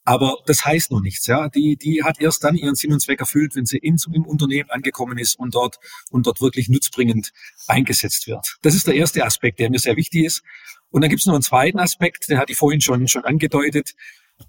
[0.05, 1.49] Aber das heißt noch nichts, ja.
[1.49, 4.71] Die, die hat erst dann ihren Sinn und Zweck erfüllt, wenn sie in, im Unternehmen
[4.71, 5.79] angekommen ist und dort,
[6.11, 7.33] und dort wirklich nutzbringend
[7.69, 8.57] eingesetzt wird.
[8.62, 10.43] Das ist der erste Aspekt, der mir sehr wichtig ist.
[10.91, 13.95] Und dann gibt es noch einen zweiten Aspekt, den hatte ich vorhin schon, schon angedeutet,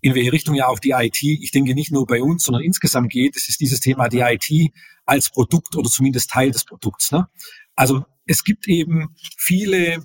[0.02, 3.12] in welche Richtung ja auch die IT, ich denke nicht nur bei uns, sondern insgesamt
[3.12, 3.36] geht.
[3.38, 4.72] Es ist dieses Thema die IT
[5.06, 7.12] als Produkt oder zumindest Teil des Produkts.
[7.12, 7.28] Ne?
[7.76, 10.04] Also es gibt eben viele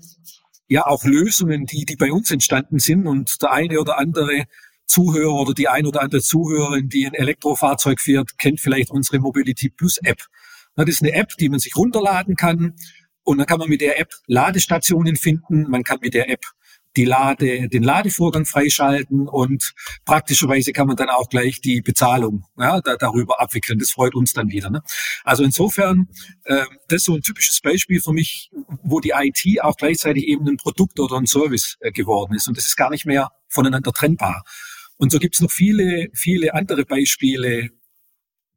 [0.69, 4.45] ja auch Lösungen, die, die bei uns entstanden sind und der eine oder andere
[4.89, 9.69] Zuhörer oder die ein oder andere Zuhörerin, die ein Elektrofahrzeug fährt, kennt vielleicht unsere Mobility
[9.71, 10.25] Plus App.
[10.75, 12.75] Das ist eine App, die man sich runterladen kann
[13.25, 15.69] und dann kann man mit der App Ladestationen finden.
[15.69, 16.45] Man kann mit der App
[16.97, 19.75] die Lade, den Ladevorgang freischalten und
[20.05, 23.79] praktischerweise kann man dann auch gleich die Bezahlung ja, da, darüber abwickeln.
[23.79, 24.71] Das freut uns dann wieder.
[24.71, 24.83] Ne?
[25.25, 26.09] Also insofern,
[26.45, 28.51] äh, das ist so ein typisches Beispiel für mich,
[28.83, 32.49] wo die IT auch gleichzeitig eben ein Produkt oder ein Service äh, geworden ist.
[32.49, 34.43] Und das ist gar nicht mehr voneinander trennbar.
[34.99, 37.71] Und so gibt es noch viele, viele andere Beispiele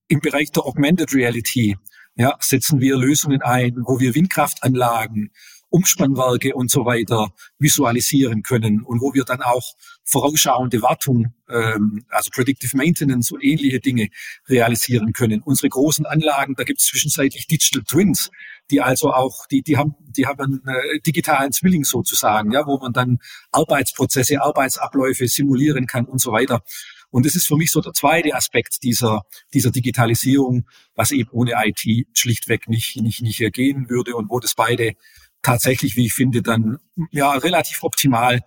[0.08, 1.77] im Bereich der Augmented Reality.
[2.15, 5.32] Ja, setzen wir Lösungen ein, wo wir Windkraftanlagen,
[5.69, 12.29] Umspannwerke und so weiter visualisieren können und wo wir dann auch vorausschauende Wartung, ähm, also
[12.31, 14.09] Predictive Maintenance und ähnliche Dinge
[14.47, 15.41] realisieren können.
[15.41, 18.29] Unsere großen Anlagen, da gibt es zwischenzeitlich Digital Twins,
[18.69, 22.77] die also auch, die, die haben, die haben einen äh, digitalen Zwilling sozusagen, ja, wo
[22.77, 23.19] man dann
[23.51, 26.63] Arbeitsprozesse, Arbeitsabläufe simulieren kann und so weiter.
[27.11, 31.53] Und das ist für mich so der zweite Aspekt dieser, dieser Digitalisierung, was eben ohne
[31.65, 34.93] IT schlichtweg nicht, nicht, nicht gehen würde und wo das beide
[35.41, 36.77] tatsächlich, wie ich finde, dann
[37.11, 38.41] ja relativ optimal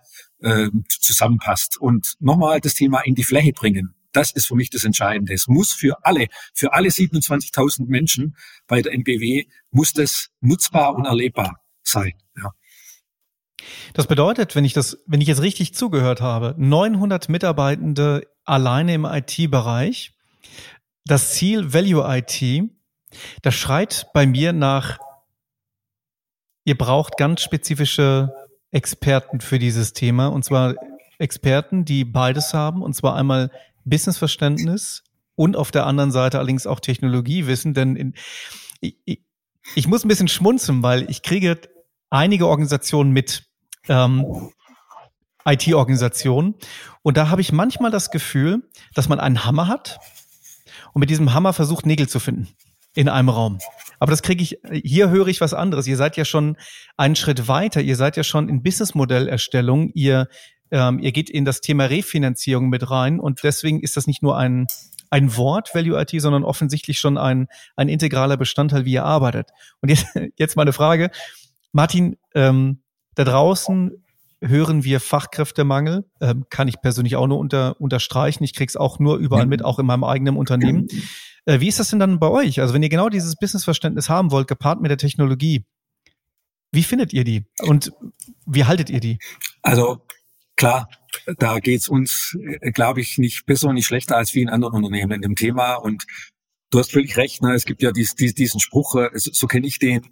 [0.45, 1.77] äh, zusammenpasst.
[1.77, 3.95] Und nochmal das Thema in die Fläche bringen.
[4.11, 5.33] Das ist für mich das Entscheidende.
[5.33, 11.05] Es muss für alle, für alle 27.000 Menschen bei der NBW, muss das nutzbar und
[11.05, 12.13] erlebbar sein.
[12.37, 12.51] Ja.
[13.93, 19.05] Das bedeutet, wenn ich das, wenn ich jetzt richtig zugehört habe, 900 Mitarbeitende alleine im
[19.05, 20.13] IT-Bereich,
[21.05, 22.69] das Ziel Value IT,
[23.41, 24.99] das schreit bei mir nach
[26.63, 28.33] ihr braucht ganz spezifische
[28.75, 30.27] Experten für dieses Thema.
[30.27, 30.75] Und zwar
[31.17, 32.81] Experten, die beides haben.
[32.81, 33.49] Und zwar einmal
[33.85, 35.03] Businessverständnis
[35.35, 37.73] und auf der anderen Seite allerdings auch Technologiewissen.
[37.73, 38.13] Denn in,
[38.81, 39.21] ich,
[39.75, 41.59] ich muss ein bisschen schmunzeln, weil ich kriege
[42.09, 43.45] einige Organisationen mit,
[43.87, 44.51] ähm,
[45.45, 46.55] IT-Organisationen.
[47.01, 49.99] Und da habe ich manchmal das Gefühl, dass man einen Hammer hat
[50.93, 52.49] und mit diesem Hammer versucht, Nägel zu finden.
[52.95, 53.59] In einem Raum.
[53.99, 55.87] Aber das kriege ich, hier höre ich was anderes.
[55.87, 56.57] Ihr seid ja schon
[56.97, 57.81] einen Schritt weiter.
[57.81, 59.91] Ihr seid ja schon in Businessmodellerstellung.
[59.93, 60.27] Ihr,
[60.71, 63.19] ähm, ihr geht in das Thema Refinanzierung mit rein.
[63.19, 64.67] Und deswegen ist das nicht nur ein,
[65.09, 69.49] ein Wort, Value IT, sondern offensichtlich schon ein, ein integraler Bestandteil, wie ihr arbeitet.
[69.81, 71.11] Und jetzt, jetzt meine Frage.
[71.71, 72.81] Martin, ähm,
[73.15, 74.04] da draußen
[74.47, 78.43] hören wir Fachkräftemangel, ähm, kann ich persönlich auch nur unter, unterstreichen.
[78.43, 80.87] Ich kriege es auch nur überall mit, auch in meinem eigenen Unternehmen.
[81.45, 82.61] Äh, wie ist das denn dann bei euch?
[82.61, 85.65] Also wenn ihr genau dieses Businessverständnis haben wollt, gepaart mit der Technologie,
[86.71, 87.91] wie findet ihr die und
[88.45, 89.19] wie haltet ihr die?
[89.61, 90.05] Also
[90.55, 90.89] klar,
[91.37, 95.11] da geht's uns, äh, glaube ich, nicht besser und nicht schlechter als vielen anderen Unternehmen
[95.11, 95.75] in dem Thema.
[95.75, 96.05] Und
[96.69, 97.53] du hast völlig recht, ne?
[97.53, 100.05] es gibt ja dies, dies, diesen Spruch, äh, so, so kenne ich den,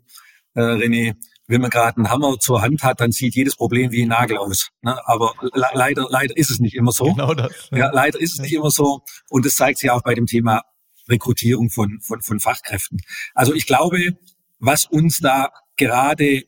[0.56, 1.15] äh, René,
[1.47, 4.38] wenn man gerade einen Hammer zur Hand hat, dann sieht jedes Problem wie ein Nagel
[4.38, 4.69] aus.
[4.82, 4.97] Ne?
[5.08, 7.06] Aber le leider, leider ist es nicht immer so.
[7.06, 7.51] Genau das.
[7.71, 9.01] Ja, ja leider ist es nicht immer so.
[9.29, 10.62] Und das zeigt sich auch bei dem Thema
[11.10, 13.01] Rekrutierung von, von, von Fachkräften.
[13.34, 14.17] Also ich glaube,
[14.60, 16.43] was uns da gerade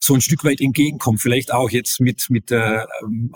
[0.00, 2.84] so ein Stück weit entgegenkommt, vielleicht auch jetzt mit, mit äh,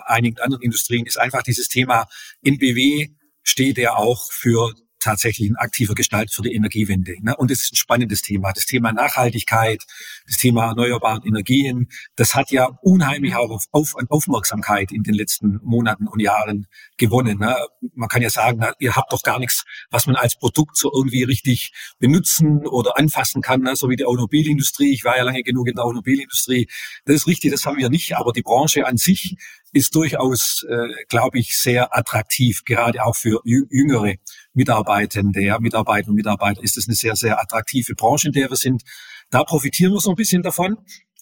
[0.05, 2.07] einigen anderen Industrien, ist einfach dieses Thema
[2.43, 3.09] NBW
[3.43, 4.73] steht ja auch für
[5.05, 7.15] tatsächlich ein aktiver Gestalt für die Energiewende.
[7.21, 7.35] Ne?
[7.37, 8.51] Und es ist ein spannendes Thema.
[8.51, 9.83] Das Thema Nachhaltigkeit,
[10.27, 15.59] das Thema erneuerbaren Energien, das hat ja unheimlich auch auf, auf Aufmerksamkeit in den letzten
[15.63, 17.39] Monaten und Jahren gewonnen.
[17.39, 17.55] Ne?
[17.93, 21.23] Man kann ja sagen, ihr habt doch gar nichts, was man als Produkt so irgendwie
[21.23, 23.75] richtig benutzen oder anfassen kann, ne?
[23.75, 24.91] so wie die Automobilindustrie.
[24.91, 26.67] Ich war ja lange genug in der Automobilindustrie.
[27.05, 28.17] Das ist richtig, das haben wir nicht.
[28.17, 29.37] Aber die Branche an sich
[29.75, 34.15] ist durchaus, äh, glaube ich, sehr attraktiv, gerade auch für jüngere
[34.53, 38.55] Mitarbeitende, ja, Mitarbeiter und Mitarbeiter ist es eine sehr, sehr attraktive Branche, in der wir
[38.55, 38.83] sind.
[39.29, 40.77] Da profitieren wir so ein bisschen davon.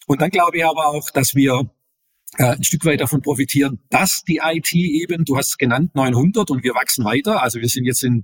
[0.05, 1.71] Und dann glaube ich aber auch, dass wir
[2.37, 6.51] äh, ein Stück weit davon profitieren, dass die IT eben, du hast es genannt, 900
[6.51, 7.41] und wir wachsen weiter.
[7.41, 8.23] Also wir sind jetzt in,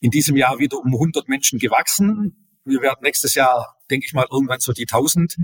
[0.00, 2.48] in diesem Jahr wieder um 100 Menschen gewachsen.
[2.64, 5.36] Wir werden nächstes Jahr, denke ich mal, irgendwann so die 1000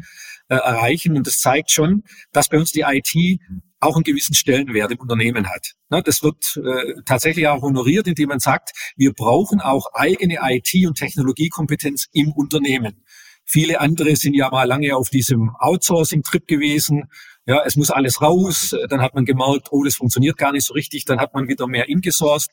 [0.48, 1.16] äh, erreichen.
[1.16, 3.40] Und das zeigt schon, dass bei uns die IT
[3.80, 5.72] auch einen gewissen Stellenwert im Unternehmen hat.
[5.90, 10.86] Ne, das wird äh, tatsächlich auch honoriert, indem man sagt, wir brauchen auch eigene IT-
[10.86, 13.04] und Technologiekompetenz im Unternehmen.
[13.46, 17.10] Viele andere sind ja mal lange auf diesem Outsourcing-Trip gewesen.
[17.46, 18.74] Ja, es muss alles raus.
[18.88, 21.04] Dann hat man gemerkt, oh, das funktioniert gar nicht so richtig.
[21.04, 22.50] Dann hat man wieder mehr ingesourced.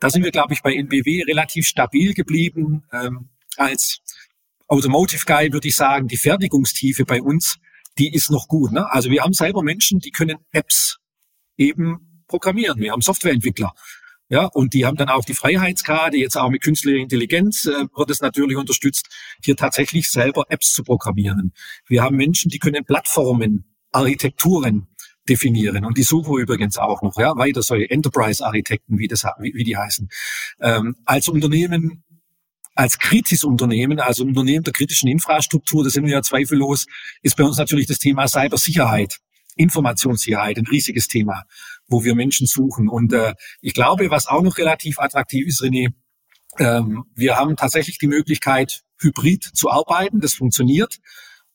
[0.00, 2.82] Da sind wir, glaube ich, bei NBW relativ stabil geblieben.
[2.92, 4.00] Ähm, als
[4.72, 7.58] Automotive Guy würde ich sagen, die Fertigungstiefe bei uns
[7.98, 8.72] die ist noch gut.
[8.72, 8.90] Ne?
[8.90, 10.98] Also wir haben selber Menschen, die können Apps
[11.56, 12.80] eben programmieren.
[12.80, 13.72] Wir haben Softwareentwickler.
[14.28, 18.10] Ja, und die haben dann auch die Freiheitsgrade, jetzt auch mit künstlicher Intelligenz äh, wird
[18.10, 19.08] es natürlich unterstützt,
[19.44, 21.52] hier tatsächlich selber Apps zu programmieren.
[21.86, 24.86] Wir haben Menschen, die können Plattformen, Architekturen
[25.28, 25.84] definieren.
[25.84, 29.64] Und die suchen wir übrigens auch noch, ja, weiter solche Enterprise-Architekten, wie, das, wie, wie
[29.64, 30.08] die heißen.
[30.62, 32.02] Ähm, als Unternehmen
[32.74, 36.86] als kritisches Unternehmen, also Unternehmen der kritischen Infrastruktur, das sind wir ja zweifellos,
[37.22, 39.18] ist bei uns natürlich das Thema Cybersicherheit,
[39.56, 41.44] Informationssicherheit ein riesiges Thema,
[41.86, 42.88] wo wir Menschen suchen.
[42.88, 45.92] Und äh, ich glaube, was auch noch relativ attraktiv ist, René,
[46.58, 50.20] ähm, wir haben tatsächlich die Möglichkeit, hybrid zu arbeiten.
[50.20, 50.98] Das funktioniert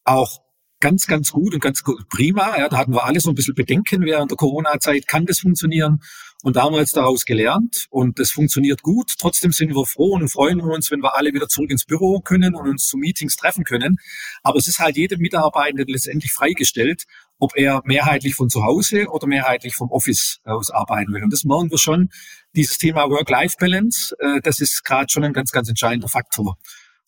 [0.03, 0.41] auch
[0.79, 2.57] ganz, ganz gut und ganz gut, prima.
[2.57, 5.07] Ja, da hatten wir alle so ein bisschen Bedenken während der Corona-Zeit.
[5.07, 6.01] Kann das funktionieren?
[6.43, 9.13] Und da haben wir jetzt daraus gelernt und das funktioniert gut.
[9.17, 12.53] Trotzdem sind wir froh und freuen uns, wenn wir alle wieder zurück ins Büro können
[12.53, 13.97] und uns zu Meetings treffen können.
[14.43, 17.05] Aber es ist halt jedem Mitarbeitende letztendlich freigestellt,
[17.39, 21.23] ob er mehrheitlich von zu Hause oder mehrheitlich vom Office aus arbeiten will.
[21.23, 22.09] Und das merken wir schon.
[22.55, 26.57] Dieses Thema Work-Life-Balance, äh, das ist gerade schon ein ganz, ganz entscheidender Faktor.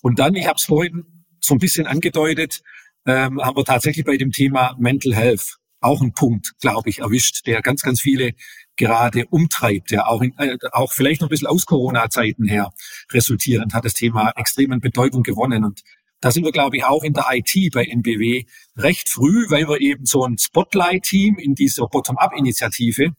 [0.02, 2.62] Und dann, ich habe es vorhin so ein bisschen angedeutet,
[3.06, 7.48] ähm, haben wir tatsächlich bei dem Thema Mental Health auch einen Punkt, glaube ich, erwischt,
[7.48, 8.34] der ganz, ganz viele
[8.80, 12.74] gerade umtreibt, ja, auch, in, äh, auch vielleicht noch ein bisschen aus Corona-Zeiten her
[13.12, 15.64] resultierend hat das Thema extrem an Bedeutung gewonnen.
[15.64, 15.82] Und
[16.22, 18.46] da sind wir, glaube ich, auch in der IT bei NBW
[18.78, 23.14] recht früh, weil wir eben so ein Spotlight-Team in dieser Bottom-up-Initiative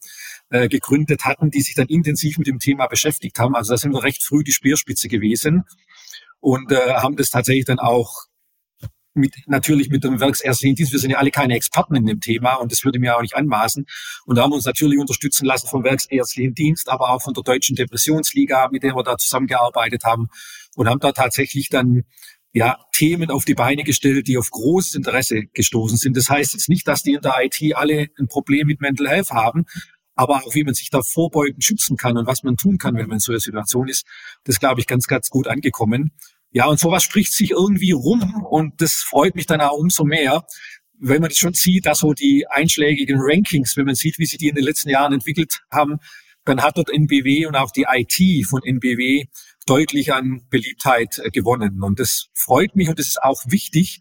[0.48, 3.54] äh, gegründet hatten, die sich dann intensiv mit dem Thema beschäftigt haben.
[3.54, 5.64] Also da sind wir recht früh die Speerspitze gewesen
[6.40, 8.29] und äh, haben das tatsächlich dann auch
[9.14, 10.92] mit, natürlich mit dem Werksärztlichen Dienst.
[10.92, 13.34] Wir sind ja alle keine Experten in dem Thema und das würde mir auch nicht
[13.34, 13.86] anmaßen.
[14.26, 17.42] Und da haben wir uns natürlich unterstützen lassen vom Werksärztlichen Dienst, aber auch von der
[17.42, 20.28] Deutschen Depressionsliga, mit der wir da zusammengearbeitet haben
[20.76, 22.04] und haben da tatsächlich dann
[22.52, 26.16] ja, Themen auf die Beine gestellt, die auf großes Interesse gestoßen sind.
[26.16, 29.30] Das heißt jetzt nicht, dass die in der IT alle ein Problem mit Mental Health
[29.30, 29.66] haben,
[30.14, 33.06] aber auch wie man sich da vorbeugend schützen kann und was man tun kann, wenn
[33.06, 34.04] man in so einer Situation ist,
[34.44, 36.12] das glaube ich ganz, ganz gut angekommen.
[36.52, 40.44] Ja, und sowas spricht sich irgendwie rum und das freut mich dann auch umso mehr,
[40.98, 44.38] wenn man das schon sieht, dass so die einschlägigen Rankings, wenn man sieht, wie sich
[44.38, 45.98] die in den letzten Jahren entwickelt haben,
[46.44, 49.24] dann hat dort NBW und auch die IT von NBW
[49.66, 51.82] deutlich an Beliebtheit äh, gewonnen.
[51.82, 54.00] Und das freut mich und das ist auch wichtig,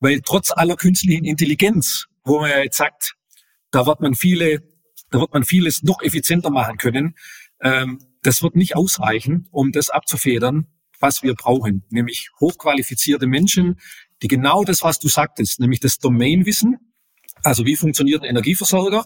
[0.00, 3.14] weil trotz aller künstlichen Intelligenz, wo man ja jetzt sagt,
[3.70, 4.62] da wird man viele,
[5.10, 7.14] da wird man vieles noch effizienter machen können,
[7.60, 10.66] ähm, das wird nicht ausreichen, um das abzufedern,
[11.02, 13.80] was wir brauchen, nämlich hochqualifizierte Menschen,
[14.22, 16.78] die genau das, was du sagtest, nämlich das Domainwissen,
[17.42, 19.04] also wie funktioniert ein Energieversorger,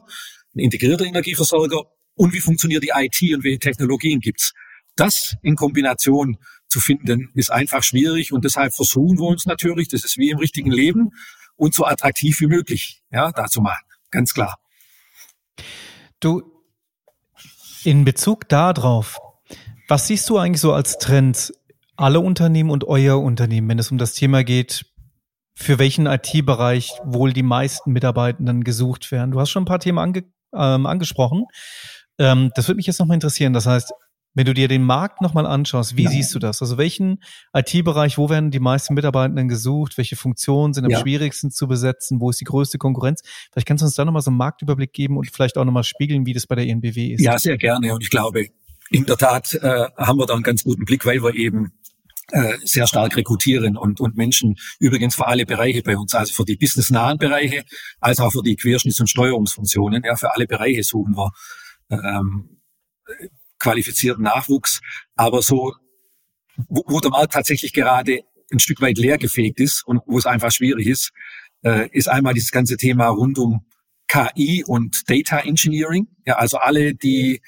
[0.55, 4.53] ein integrierter Energieversorger und wie funktioniert die IT und welche Technologien gibt's.
[4.95, 10.05] Das in Kombination zu finden, ist einfach schwierig und deshalb versuchen wir uns natürlich, das
[10.05, 11.11] ist wie im richtigen Leben,
[11.57, 13.85] und so attraktiv wie möglich, ja, dazu machen.
[14.11, 14.59] Ganz klar.
[16.21, 16.43] Du,
[17.85, 19.19] in Bezug darauf,
[19.89, 21.53] was siehst du eigentlich so als Trend
[21.97, 24.87] alle Unternehmen und euer Unternehmen, wenn es um das Thema geht,
[25.55, 29.31] für welchen IT-Bereich wohl die meisten Mitarbeitenden gesucht werden?
[29.31, 31.45] Du hast schon ein paar Themen ange ähm, angesprochen.
[32.19, 33.53] Ähm, das würde mich jetzt nochmal interessieren.
[33.53, 33.93] Das heißt,
[34.35, 36.11] wenn du dir den Markt nochmal anschaust, wie ja.
[36.11, 36.61] siehst du das?
[36.61, 37.23] Also welchen
[37.55, 39.97] IT-Bereich, wo werden die meisten Mitarbeitenden gesucht?
[39.97, 41.01] Welche Funktionen sind am ja.
[41.01, 42.21] schwierigsten zu besetzen?
[42.21, 43.23] Wo ist die größte Konkurrenz?
[43.51, 46.27] Vielleicht kannst du uns da nochmal so einen Marktüberblick geben und vielleicht auch nochmal spiegeln,
[46.27, 47.23] wie das bei der ENBW ist.
[47.23, 47.95] Ja, sehr gerne.
[47.95, 48.49] Und ich glaube,
[48.91, 51.73] in der Tat äh, haben wir da einen ganz guten Blick, weil wir eben
[52.33, 56.45] äh, sehr stark rekrutieren und, und Menschen übrigens für alle Bereiche bei uns, also für
[56.45, 57.65] die businessnahen Bereiche,
[58.01, 60.03] als auch für die Querschnitts- und Steuerungsfunktionen.
[60.05, 61.31] Ja, für alle Bereiche suchen wir
[61.91, 62.61] ähm,
[63.59, 64.81] qualifizierten Nachwuchs.
[65.15, 65.75] Aber so,
[66.69, 68.21] wo, wo der Markt tatsächlich gerade
[68.53, 71.13] ein Stück weit leergefegt ist und wo es einfach schwierig ist,
[71.63, 73.67] äh, ist einmal dieses ganze Thema rund um
[74.09, 76.09] KI und Data Engineering.
[76.25, 77.41] Ja, also alle, die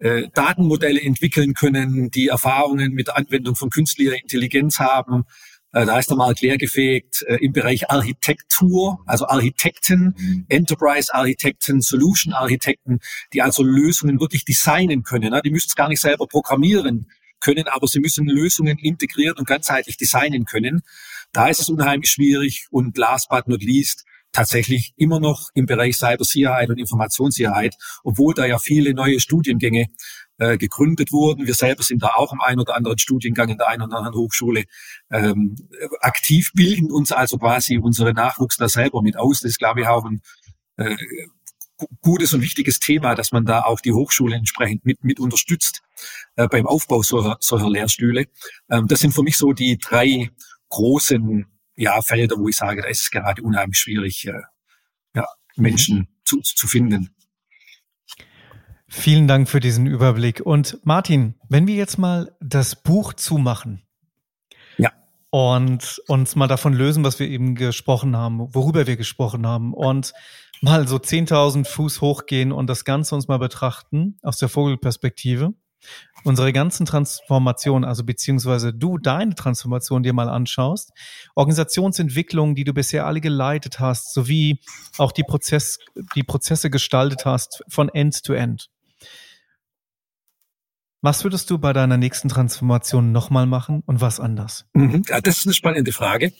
[0.00, 5.24] äh, Datenmodelle entwickeln können, die Erfahrungen mit der Anwendung von künstlicher Intelligenz haben,
[5.72, 10.46] äh, da ist der Markt leergefegt äh, im Bereich Architektur, also Architekten, mhm.
[10.48, 12.98] Enterprise-Architekten, Solution-Architekten,
[13.32, 15.30] die also Lösungen wirklich designen können.
[15.30, 15.40] Ne?
[15.44, 17.06] Die müssen es gar nicht selber programmieren
[17.38, 20.82] können, aber sie müssen Lösungen integriert und ganzheitlich designen können.
[21.32, 25.96] Da ist es unheimlich schwierig und last but not least tatsächlich immer noch im Bereich
[25.96, 29.86] Cybersicherheit und Informationssicherheit, obwohl da ja viele neue Studiengänge
[30.38, 31.46] äh, gegründet wurden.
[31.46, 34.16] Wir selber sind da auch im einen oder anderen Studiengang in der einen oder anderen
[34.16, 34.64] Hochschule
[35.10, 35.56] ähm,
[36.00, 39.40] aktiv, bilden uns also quasi unsere Nachwuchs da selber mit aus.
[39.40, 40.22] Das ist, glaube ich, auch ein
[40.76, 40.96] äh,
[42.02, 45.82] gutes und wichtiges Thema, dass man da auch die Hochschule entsprechend mit, mit unterstützt
[46.36, 48.26] äh, beim Aufbau solcher, solcher Lehrstühle.
[48.70, 50.30] Ähm, das sind für mich so die drei
[50.68, 51.46] großen
[51.80, 54.42] ja, Felder, wo ich sage, da ist es gerade unheimlich schwierig, äh,
[55.14, 56.08] ja, Menschen mhm.
[56.24, 57.14] zu, zu finden.
[58.86, 60.40] Vielen Dank für diesen Überblick.
[60.40, 63.82] Und Martin, wenn wir jetzt mal das Buch zumachen.
[64.76, 64.92] Ja.
[65.30, 70.12] Und uns mal davon lösen, was wir eben gesprochen haben, worüber wir gesprochen haben und
[70.60, 75.54] mal so 10.000 Fuß hochgehen und das Ganze uns mal betrachten aus der Vogelperspektive.
[76.24, 80.90] Unsere ganzen Transformationen, also beziehungsweise du deine Transformation dir mal anschaust,
[81.34, 84.60] Organisationsentwicklungen, die du bisher alle geleitet hast, sowie
[84.98, 85.78] auch die Prozess,
[86.14, 88.68] die Prozesse gestaltet hast von End to End.
[91.02, 94.66] Was würdest du bei deiner nächsten Transformation nochmal machen und was anders?
[94.74, 95.02] Mhm.
[95.08, 96.32] Ja, das ist eine spannende Frage.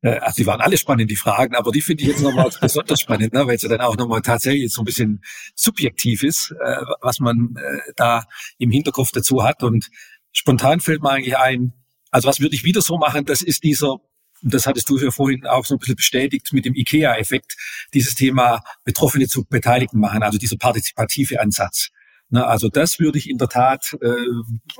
[0.00, 3.34] Also die waren alle spannend, die Fragen, aber die finde ich jetzt nochmal besonders spannend,
[3.34, 5.22] ne, weil es ja dann auch nochmal tatsächlich so ein bisschen
[5.54, 8.24] subjektiv ist, äh, was man äh, da
[8.56, 9.62] im Hinterkopf dazu hat.
[9.62, 9.90] Und
[10.32, 11.74] spontan fällt mir eigentlich ein,
[12.10, 13.98] also was würde ich wieder so machen, das ist dieser
[14.42, 17.56] und das hattest du ja vorhin auch so ein bisschen bestätigt mit dem IKEA-Effekt,
[17.92, 21.90] dieses Thema Betroffene zu Beteiligten machen, also dieser partizipative Ansatz.
[22.30, 24.14] Na, also das würde ich in der Tat äh,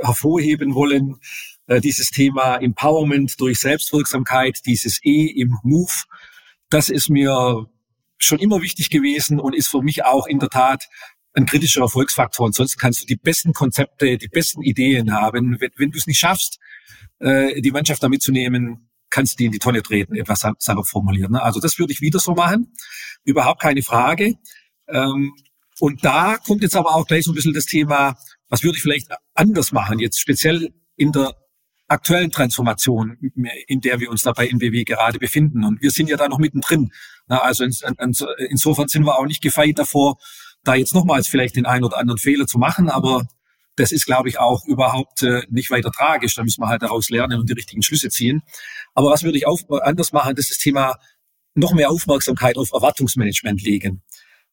[0.02, 1.16] hervorheben wollen.
[1.66, 5.92] Äh, dieses Thema Empowerment durch Selbstwirksamkeit, dieses E im Move,
[6.70, 7.66] das ist mir
[8.18, 10.84] schon immer wichtig gewesen und ist für mich auch in der Tat
[11.32, 12.46] ein kritischer Erfolgsfaktor.
[12.46, 15.58] Und sonst kannst du die besten Konzepte, die besten Ideen haben.
[15.60, 16.58] Wenn, wenn du es nicht schaffst,
[17.18, 21.32] äh, die Mannschaft da mitzunehmen, kannst du die in die Tonne treten, etwas salopp formulieren.
[21.32, 21.42] Ne?
[21.42, 22.72] Also das würde ich wieder so machen.
[23.24, 24.34] Überhaupt keine Frage.
[24.88, 25.34] Ähm,
[25.80, 28.16] und da kommt jetzt aber auch gleich so ein bisschen das Thema,
[28.48, 31.34] was würde ich vielleicht anders machen, jetzt speziell in der
[31.88, 33.16] aktuellen Transformation,
[33.66, 35.64] in der wir uns da bei NBW gerade befinden.
[35.64, 36.92] Und wir sind ja da noch mittendrin.
[37.26, 40.18] Also insofern sind wir auch nicht gefeit davor,
[40.62, 42.90] da jetzt nochmals vielleicht den einen oder anderen Fehler zu machen.
[42.90, 43.26] Aber
[43.74, 46.34] das ist, glaube ich, auch überhaupt äh, nicht weiter tragisch.
[46.34, 48.42] Da müssen wir halt daraus lernen und die richtigen Schlüsse ziehen.
[48.94, 50.96] Aber was würde ich anders machen, das ist das Thema
[51.54, 54.02] noch mehr Aufmerksamkeit auf Erwartungsmanagement legen.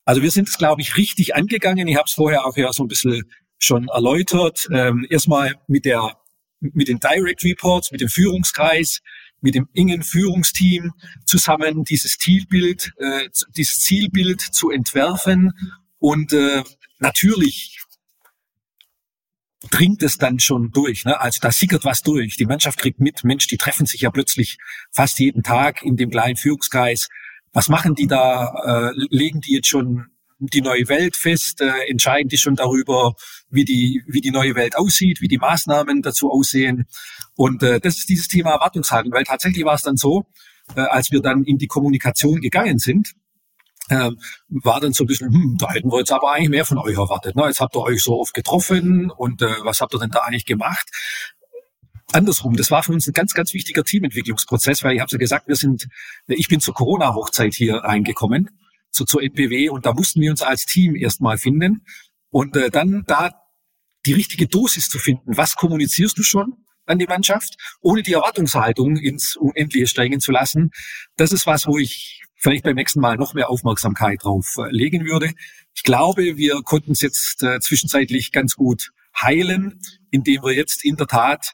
[0.08, 1.86] Also wir sind es, glaube ich, richtig angegangen.
[1.90, 3.30] Ich habe es vorher auch ja so ein bisschen
[3.60, 4.66] schon erläutert.
[4.72, 6.16] Ähm, erstmal mit der
[6.62, 9.02] mit den Direct Reports, mit dem Führungskreis,
[9.42, 10.94] mit dem engen Führungsteam
[11.26, 13.28] zusammen dieses Zielbild, äh,
[13.58, 15.52] dieses Zielbild zu entwerfen
[16.00, 16.64] und äh,
[17.00, 17.82] natürlich
[19.70, 21.04] dringt es dann schon durch.
[21.04, 21.20] Ne?
[21.20, 22.38] Also da sickert was durch.
[22.38, 24.58] Die Mannschaft kriegt mit, Mensch, die treffen sich ja plötzlich
[24.94, 27.10] fast jeden Tag in dem kleinen Führungskreis.
[27.58, 28.54] Was machen die da?
[28.68, 30.06] Äh, legen die jetzt schon
[30.38, 31.60] die neue Welt fest?
[31.60, 33.16] Äh, entscheiden die schon darüber,
[33.50, 36.86] wie die, wie die neue Welt aussieht, wie die Maßnahmen dazu aussehen?
[37.36, 40.28] Und äh, das ist dieses Thema Erwartungshaltung, weil tatsächlich war es dann so,
[40.76, 43.16] äh, als wir dann in die Kommunikation gegangen sind,
[43.90, 46.78] ähm, war dann so ein bisschen, hm, da hätten wir jetzt aber eigentlich mehr von
[46.78, 47.36] euch erwartet.
[47.36, 47.46] Ne?
[47.48, 50.46] Jetzt habt ihr euch so oft getroffen und äh, was habt ihr denn da eigentlich
[50.46, 50.88] gemacht?
[52.14, 55.48] Andersrum, das war für uns ein ganz, ganz wichtiger Teamentwicklungsprozess, weil ich habe ja gesagt,
[55.48, 55.88] wir sind,
[56.28, 58.50] ich bin zur Corona-Hochzeit hier reingekommen,
[58.92, 61.86] zu, zur NPW und da mussten wir uns als Team erstmal finden
[62.30, 63.32] und äh, dann da
[64.06, 65.36] die richtige Dosis zu finden.
[65.36, 66.54] Was kommunizierst du schon?
[66.88, 70.72] an die Mannschaft, ohne die Erwartungshaltung ins Unendliche steigen zu lassen.
[71.18, 75.06] Das ist was, wo ich vielleicht beim nächsten Mal noch mehr Aufmerksamkeit drauf äh, legen
[75.06, 75.34] würde.
[75.76, 79.80] Ich glaube, wir konnten es jetzt äh, zwischenzeitlich ganz gut heilen,
[80.12, 81.54] indem wir jetzt in der Tat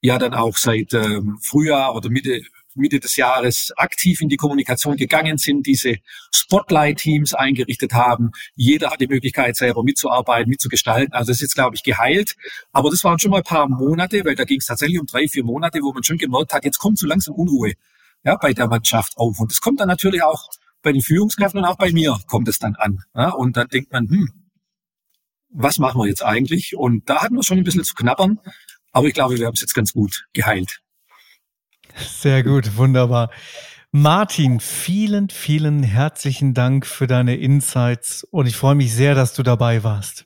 [0.00, 2.42] ja dann auch seit ähm, Frühjahr oder Mitte
[2.76, 5.96] Mitte des Jahres aktiv in die Kommunikation gegangen sind, diese
[6.34, 8.30] Spotlight-Teams eingerichtet haben.
[8.54, 11.12] Jeder hat die Möglichkeit, selber mitzuarbeiten, mitzugestalten.
[11.12, 12.36] Also das ist jetzt, glaube ich, geheilt.
[12.72, 15.26] Aber das waren schon mal ein paar Monate, weil da ging es tatsächlich um drei,
[15.26, 17.72] vier Monate, wo man schon gemerkt hat, jetzt kommt so langsam Unruhe
[18.24, 19.40] ja, bei der Mannschaft auf.
[19.40, 20.48] Und das kommt dann natürlich auch
[20.82, 23.00] bei den Führungskräften und auch bei mir kommt es dann an.
[23.14, 24.28] Ja, und dann denkt man, hm,
[25.48, 26.76] was machen wir jetzt eigentlich?
[26.76, 28.38] Und da hatten wir schon ein bisschen zu knabbern.
[28.96, 30.80] Aber ich glaube, wir haben es jetzt ganz gut geheilt.
[31.96, 33.30] Sehr gut, wunderbar.
[33.92, 39.42] Martin, vielen, vielen herzlichen Dank für deine Insights und ich freue mich sehr, dass du
[39.42, 40.24] dabei warst.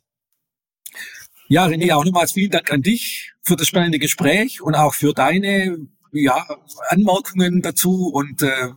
[1.48, 5.14] Ja, René, auch nochmals vielen Dank an dich für das spannende Gespräch und auch für
[5.14, 5.76] deine
[6.12, 6.46] ja,
[6.90, 8.68] Anmerkungen dazu und äh,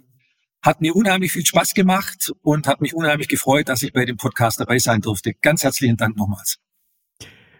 [0.63, 4.17] hat mir unheimlich viel Spaß gemacht und hat mich unheimlich gefreut, dass ich bei dem
[4.17, 5.35] Podcast dabei sein durfte.
[5.39, 6.62] Ganz herzlichen Dank nochmals.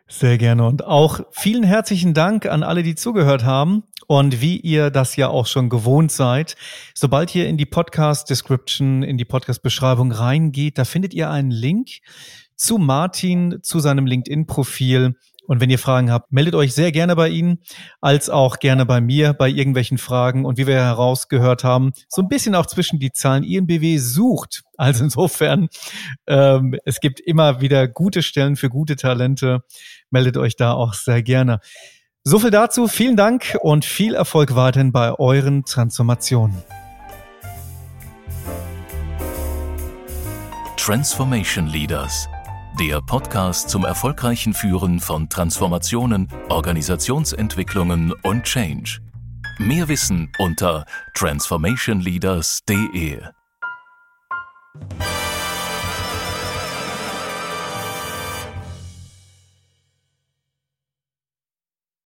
[0.08, 3.84] Sehr gerne und auch vielen herzlichen Dank an alle, die zugehört haben.
[4.06, 6.58] Und wie ihr das ja auch schon gewohnt seid,
[6.94, 11.90] sobald ihr in die Podcast-Description, in die Podcast-Beschreibung reingeht, da findet ihr einen Link
[12.56, 15.16] zu Martin, zu seinem LinkedIn-Profil.
[15.46, 17.60] Und wenn ihr Fragen habt, meldet euch sehr gerne bei Ihnen,
[18.00, 20.46] als auch gerne bei mir bei irgendwelchen Fragen.
[20.46, 24.64] Und wie wir herausgehört haben, so ein bisschen auch zwischen die Zahlen INBW sucht.
[24.78, 25.68] Also insofern,
[26.28, 29.64] ähm, es gibt immer wieder gute Stellen für gute Talente.
[30.10, 31.60] Meldet euch da auch sehr gerne.
[32.24, 32.88] So viel dazu.
[32.88, 36.64] Vielen Dank und viel Erfolg weiterhin bei euren Transformationen.
[40.78, 42.28] Transformation Leaders
[42.80, 49.00] der Podcast zum erfolgreichen Führen von Transformationen, Organisationsentwicklungen und Change.
[49.60, 53.22] Mehr Wissen unter transformationleaders.de.